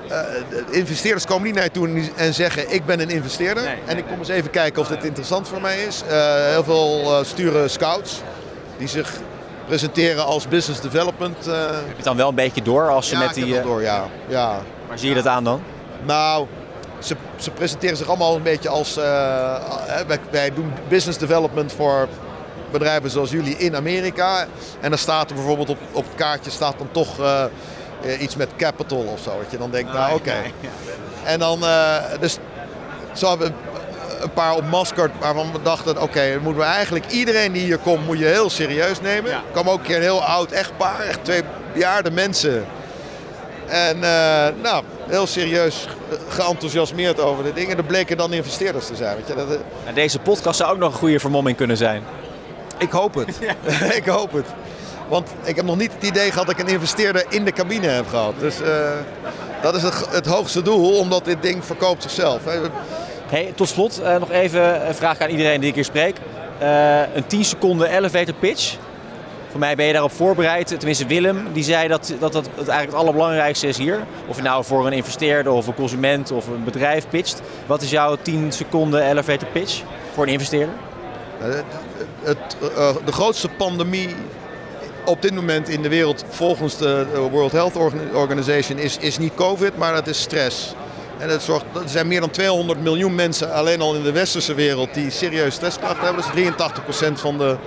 eh, 0.09 0.17
de 0.49 0.63
investeerders 0.71 1.25
komen 1.25 1.43
niet 1.45 1.55
naar 1.55 1.63
je 1.63 1.71
toe 1.71 1.87
en- 1.87 2.09
en 2.15 2.33
zeggen: 2.33 2.73
Ik 2.73 2.85
ben 2.85 2.99
een 2.99 3.09
investeerder. 3.09 3.63
Nee, 3.63 3.75
en 3.85 3.97
ik 3.97 4.05
kom 4.07 4.17
eens 4.19 4.27
even 4.29 4.49
kijken 4.49 4.81
of 4.81 4.87
dit 4.87 5.03
interessant 5.03 5.47
voor 5.47 5.61
mij 5.61 5.83
is. 5.83 6.01
Heel 6.51 6.63
veel 6.63 7.01
eh, 7.03 7.23
sturen 7.25 7.69
scouts 7.69 8.21
die 8.77 8.87
zich 8.87 9.13
presenteren 9.67 10.25
als 10.25 10.47
business 10.47 10.81
development. 10.81 11.45
Heb 11.45 11.53
je 11.87 11.95
het 11.95 12.03
dan 12.03 12.17
wel 12.17 12.29
een 12.29 12.35
beetje 12.35 12.61
door 12.61 12.89
als 12.89 13.07
ze 13.07 13.15
ja, 13.15 13.21
met 13.25 13.33
die... 13.33 13.57
eh, 13.57 13.63
door, 13.63 13.81
ja. 13.81 14.03
ja. 14.27 14.59
Waar 14.87 14.99
zie 14.99 15.09
je 15.09 15.15
dat 15.15 15.27
aan 15.27 15.43
dan? 15.43 15.61
Nou, 16.05 16.47
ze, 16.99 17.15
ze 17.35 17.51
presenteren 17.51 17.97
zich 17.97 18.07
allemaal 18.07 18.35
een 18.35 18.43
beetje 18.43 18.69
als. 18.69 18.97
eh, 18.97 19.55
eh, 19.55 20.07
wij, 20.07 20.19
wij 20.31 20.53
doen 20.53 20.73
business 20.89 21.17
development 21.17 21.73
voor 21.73 22.07
bedrijven 22.71 23.09
zoals 23.09 23.31
jullie 23.31 23.57
in 23.57 23.75
Amerika. 23.75 24.45
En 24.79 24.89
dan 24.89 24.99
staat 24.99 25.29
er 25.29 25.35
bijvoorbeeld 25.35 25.69
op, 25.69 25.77
op 25.91 26.03
het 26.05 26.15
kaartje 26.15 26.51
staat 26.51 26.75
dan 26.77 26.89
toch 26.91 27.19
eh, 27.19 27.43
eh, 28.03 28.21
iets 28.21 28.35
met 28.35 28.49
capital 28.57 28.97
of 28.97 29.19
zo. 29.21 29.31
Dat 29.41 29.51
je 29.51 29.57
dan 29.57 29.71
denkt, 29.71 29.93
nou 29.93 30.15
oké. 30.15 30.33
En 31.23 31.39
dan, 31.39 31.63
eh, 31.65 31.95
dus 32.19 32.37
zo 33.13 33.29
hebben 33.29 33.47
we 33.47 34.23
een 34.23 34.33
paar 34.33 34.55
op 34.55 34.63
waarvan 35.19 35.51
we 35.51 35.61
dachten, 35.61 36.01
oké, 36.01 36.39
moeten 36.41 36.61
we 36.61 36.67
eigenlijk 36.69 37.11
iedereen 37.11 37.51
die 37.51 37.63
hier 37.63 37.77
komt, 37.77 38.05
moet 38.05 38.19
je 38.19 38.25
heel 38.25 38.49
serieus 38.49 39.01
nemen. 39.01 39.31
Er 39.31 39.41
kwam 39.51 39.69
ook 39.69 39.79
een 39.79 39.85
keer 39.85 39.95
een 39.95 40.01
heel 40.01 40.23
oud 40.23 40.51
echtpaar, 40.51 40.99
echt 40.99 41.23
twee 41.23 41.41
bejaarde 41.73 42.11
mensen. 42.11 42.65
En 43.67 43.95
eh, 44.03 44.47
nou, 44.61 44.83
heel 45.11 45.27
serieus 45.27 45.87
ge- 46.09 46.17
geenthousiasmeerd 46.29 47.19
over 47.19 47.43
de 47.43 47.53
dingen. 47.53 47.77
Er 47.77 47.83
bleken 47.83 48.17
dan 48.17 48.33
investeerders 48.33 48.87
te 48.87 48.95
zijn. 48.95 49.15
Weet 49.15 49.27
je. 49.27 49.35
Dat, 49.35 49.49
eh, 49.51 49.57
Nou, 49.83 49.95
deze 49.95 50.19
podcast 50.19 50.57
zou 50.57 50.71
ook 50.73 50.77
nog 50.79 50.91
een 50.91 50.97
goede 50.99 51.19
vermomming 51.19 51.57
kunnen 51.57 51.77
zijn. 51.77 52.03
ik 52.77 52.91
hoop 52.91 53.13
het. 53.15 53.39
ik 53.99 54.05
hoop 54.05 54.31
het. 54.31 54.45
Want 55.09 55.29
ik 55.43 55.55
heb 55.55 55.65
nog 55.65 55.77
niet 55.77 55.93
het 55.93 56.03
idee 56.03 56.31
gehad 56.31 56.45
dat 56.47 56.59
ik 56.59 56.65
een 56.67 56.73
investeerder 56.73 57.25
in 57.29 57.45
de 57.45 57.51
cabine 57.51 57.87
heb 57.87 58.07
gehad. 58.07 58.33
Dus 58.39 58.61
eh, 58.61 58.89
dat 59.61 59.75
is 59.75 59.81
het, 59.83 59.93
het 60.09 60.25
hoogste 60.25 60.61
doel, 60.61 60.97
omdat 60.97 61.25
dit 61.25 61.41
ding 61.41 61.65
verkoopt 61.65 62.01
zichzelf. 62.01 62.41
Hey, 63.29 63.51
tot 63.55 63.67
slot 63.69 64.01
eh, 64.01 64.17
nog 64.19 64.31
even 64.31 64.87
een 64.87 64.95
vraag 64.95 65.19
aan 65.19 65.29
iedereen 65.29 65.59
die 65.59 65.69
ik 65.69 65.75
hier 65.75 65.83
spreek. 65.85 66.15
Eh, 66.59 66.99
een 67.15 67.27
10 67.27 67.45
seconden 67.45 67.89
elevator 67.97 68.33
pitch. 68.33 68.75
Voor 69.51 69.59
mij 69.59 69.75
ben 69.75 69.85
je 69.85 69.93
daarop 69.93 70.11
voorbereid. 70.11 70.67
Tenminste, 70.67 71.05
Willem 71.05 71.47
die 71.53 71.63
zei 71.63 71.87
dat 71.87 72.13
dat, 72.19 72.33
dat 72.33 72.47
eigenlijk 72.55 72.87
het 72.87 72.93
allerbelangrijkste 72.93 73.67
is 73.67 73.77
hier. 73.77 73.99
Of 74.27 74.35
je 74.35 74.41
nou 74.41 74.63
voor 74.63 74.85
een 74.85 74.93
investeerder 74.93 75.51
of 75.51 75.67
een 75.67 75.73
consument 75.73 76.31
of 76.31 76.47
een 76.47 76.63
bedrijf 76.63 77.09
pitcht. 77.09 77.41
Wat 77.65 77.81
is 77.81 77.89
jouw 77.89 78.17
10 78.21 78.51
seconden 78.51 79.09
elevator 79.09 79.47
pitch 79.47 79.81
voor 80.13 80.23
een 80.23 80.31
investeerder? 80.31 80.73
Eh, 81.41 81.47
het, 82.21 82.57
eh, 82.75 82.95
de 83.05 83.11
grootste 83.11 83.49
pandemie 83.49 84.15
op 85.05 85.21
dit 85.21 85.33
moment 85.33 85.69
in 85.69 85.81
de 85.81 85.89
wereld 85.89 86.25
volgens 86.29 86.77
de 86.77 87.05
World 87.31 87.51
Health 87.51 87.75
Organ- 87.75 88.15
Organization 88.15 88.77
is, 88.77 88.97
is 88.97 89.17
niet 89.17 89.33
COVID, 89.35 89.77
maar 89.77 89.93
dat 89.93 90.07
is 90.07 90.21
stress. 90.21 90.73
En 91.17 91.29
het 91.29 91.41
zorgt, 91.41 91.65
er 91.73 91.89
zijn 91.89 92.07
meer 92.07 92.19
dan 92.19 92.29
200 92.29 92.81
miljoen 92.81 93.15
mensen 93.15 93.53
alleen 93.53 93.81
al 93.81 93.95
in 93.95 94.03
de 94.03 94.11
westerse 94.11 94.53
wereld 94.53 94.93
die 94.93 95.09
serieus 95.09 95.53
stressklachten 95.53 96.03
hebben. 96.03 96.23
Dat 96.23 96.35
is 96.35 96.41
83% 96.41 97.19
van 97.19 97.37
de, 97.37 97.57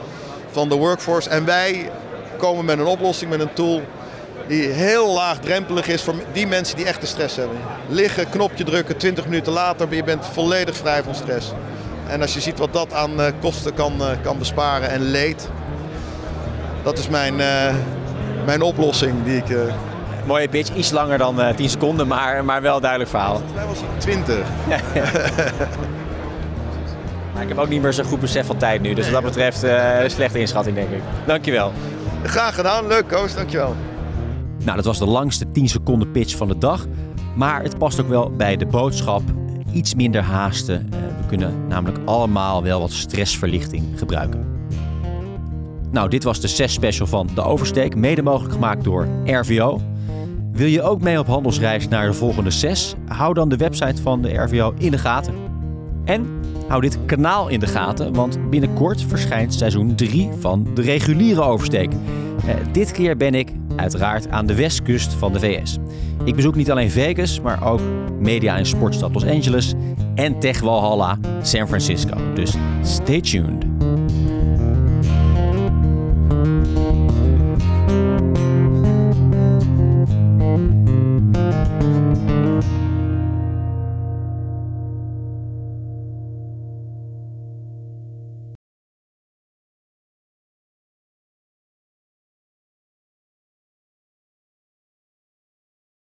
van 0.54 0.68
de 0.68 0.74
workforce. 0.74 1.30
En 1.30 1.44
wij 1.44 1.90
komen 2.36 2.64
met 2.64 2.78
een 2.78 2.86
oplossing, 2.86 3.30
met 3.30 3.40
een 3.40 3.52
tool 3.52 3.82
die 4.46 4.68
heel 4.68 5.12
laagdrempelig 5.12 5.86
is 5.88 6.02
voor 6.02 6.14
die 6.32 6.46
mensen 6.46 6.76
die 6.76 6.86
echte 6.86 7.06
stress 7.06 7.36
hebben. 7.36 7.56
Liggen, 7.88 8.30
knopje 8.30 8.64
drukken, 8.64 8.96
20 8.96 9.24
minuten 9.24 9.52
later, 9.52 9.94
je 9.94 10.04
bent 10.04 10.26
volledig 10.32 10.76
vrij 10.76 11.02
van 11.02 11.14
stress. 11.14 11.52
En 12.06 12.20
als 12.20 12.34
je 12.34 12.40
ziet 12.40 12.58
wat 12.58 12.72
dat 12.72 12.92
aan 12.92 13.20
eh, 13.20 13.32
kosten 13.40 13.74
kan, 13.74 13.92
eh, 14.00 14.06
kan 14.22 14.38
besparen 14.38 14.90
en 14.90 15.00
leed, 15.02 15.48
dat 16.82 16.98
is 16.98 17.08
mijn, 17.08 17.40
eh, 17.40 17.74
mijn 18.44 18.62
oplossing 18.62 19.24
die 19.24 19.36
ik... 19.36 19.56
Mooie 20.26 20.48
pitch, 20.48 20.74
iets 20.74 20.90
langer 20.90 21.18
dan 21.18 21.40
eh 21.40 21.54
10 21.54 21.68
seconden, 21.68 22.06
maar, 22.06 22.44
maar 22.44 22.62
wel 22.62 22.80
duidelijk 22.80 23.10
verhaal. 23.10 23.36
Volgens 23.36 23.54
mij 23.54 23.66
was 23.66 23.78
hij 23.78 23.88
20. 24.24 26.03
Maar 27.34 27.42
ik 27.42 27.48
heb 27.48 27.58
ook 27.58 27.68
niet 27.68 27.82
meer 27.82 27.92
zo'n 27.92 28.04
goed 28.04 28.20
besef 28.20 28.46
van 28.46 28.56
tijd 28.56 28.82
nu. 28.82 28.94
Dus 28.94 29.04
wat 29.10 29.22
dat 29.22 29.32
betreft 29.32 29.62
eh, 29.62 29.98
slechte 30.06 30.38
inschatting, 30.38 30.76
denk 30.76 30.90
ik. 30.90 31.00
Dankjewel. 31.26 31.72
Graag 32.22 32.54
gedaan, 32.54 32.86
leuk 32.86 33.08
Koos, 33.08 33.34
dankjewel. 33.34 33.74
Nou, 34.64 34.76
dat 34.76 34.84
was 34.84 34.98
de 34.98 35.06
langste 35.06 35.50
10 35.50 35.68
seconden 35.68 36.10
pitch 36.10 36.36
van 36.36 36.48
de 36.48 36.58
dag. 36.58 36.86
Maar 37.34 37.62
het 37.62 37.78
past 37.78 38.00
ook 38.00 38.08
wel 38.08 38.30
bij 38.36 38.56
de 38.56 38.66
boodschap. 38.66 39.22
Iets 39.72 39.94
minder 39.94 40.22
haasten. 40.22 40.88
Eh, 40.92 40.98
We 41.20 41.26
kunnen 41.26 41.66
namelijk 41.68 41.98
allemaal 42.04 42.62
wel 42.62 42.80
wat 42.80 42.92
stressverlichting 42.92 43.84
gebruiken. 43.96 44.52
Nou, 45.90 46.08
dit 46.08 46.24
was 46.24 46.40
de 46.40 46.48
6 46.48 46.72
special 46.72 47.06
van 47.06 47.28
De 47.34 47.42
Oversteek. 47.42 47.96
Mede 47.96 48.22
mogelijk 48.22 48.52
gemaakt 48.52 48.84
door 48.84 49.08
RVO. 49.24 49.80
Wil 50.52 50.66
je 50.66 50.82
ook 50.82 51.00
mee 51.00 51.18
op 51.18 51.26
handelsreis 51.26 51.88
naar 51.88 52.06
de 52.06 52.12
volgende 52.12 52.50
6? 52.50 52.94
Hou 53.06 53.34
dan 53.34 53.48
de 53.48 53.56
website 53.56 54.02
van 54.02 54.22
de 54.22 54.34
RVO 54.34 54.74
in 54.78 54.90
de 54.90 54.98
gaten. 54.98 55.34
En 56.04 56.26
hou 56.68 56.80
dit 56.80 56.98
kanaal 57.06 57.48
in 57.48 57.60
de 57.60 57.66
gaten, 57.66 58.14
want 58.14 58.50
binnenkort 58.50 59.02
verschijnt 59.02 59.54
seizoen 59.54 59.94
3 59.94 60.30
van 60.38 60.66
de 60.74 60.82
reguliere 60.82 61.42
oversteek. 61.42 61.92
Eh, 62.46 62.54
dit 62.72 62.92
keer 62.92 63.16
ben 63.16 63.34
ik 63.34 63.52
uiteraard 63.76 64.28
aan 64.28 64.46
de 64.46 64.54
westkust 64.54 65.12
van 65.12 65.32
de 65.32 65.38
VS. 65.40 65.78
Ik 66.24 66.34
bezoek 66.36 66.54
niet 66.54 66.70
alleen 66.70 66.90
Vegas, 66.90 67.40
maar 67.40 67.66
ook 67.66 67.80
media- 68.20 68.56
en 68.56 68.66
sportstad 68.66 69.14
Los 69.14 69.24
Angeles 69.26 69.74
en 70.14 70.38
Tech 70.38 70.60
Walhalla 70.60 71.18
San 71.42 71.66
Francisco. 71.68 72.16
Dus 72.34 72.54
stay 72.82 73.20
tuned. 73.20 73.64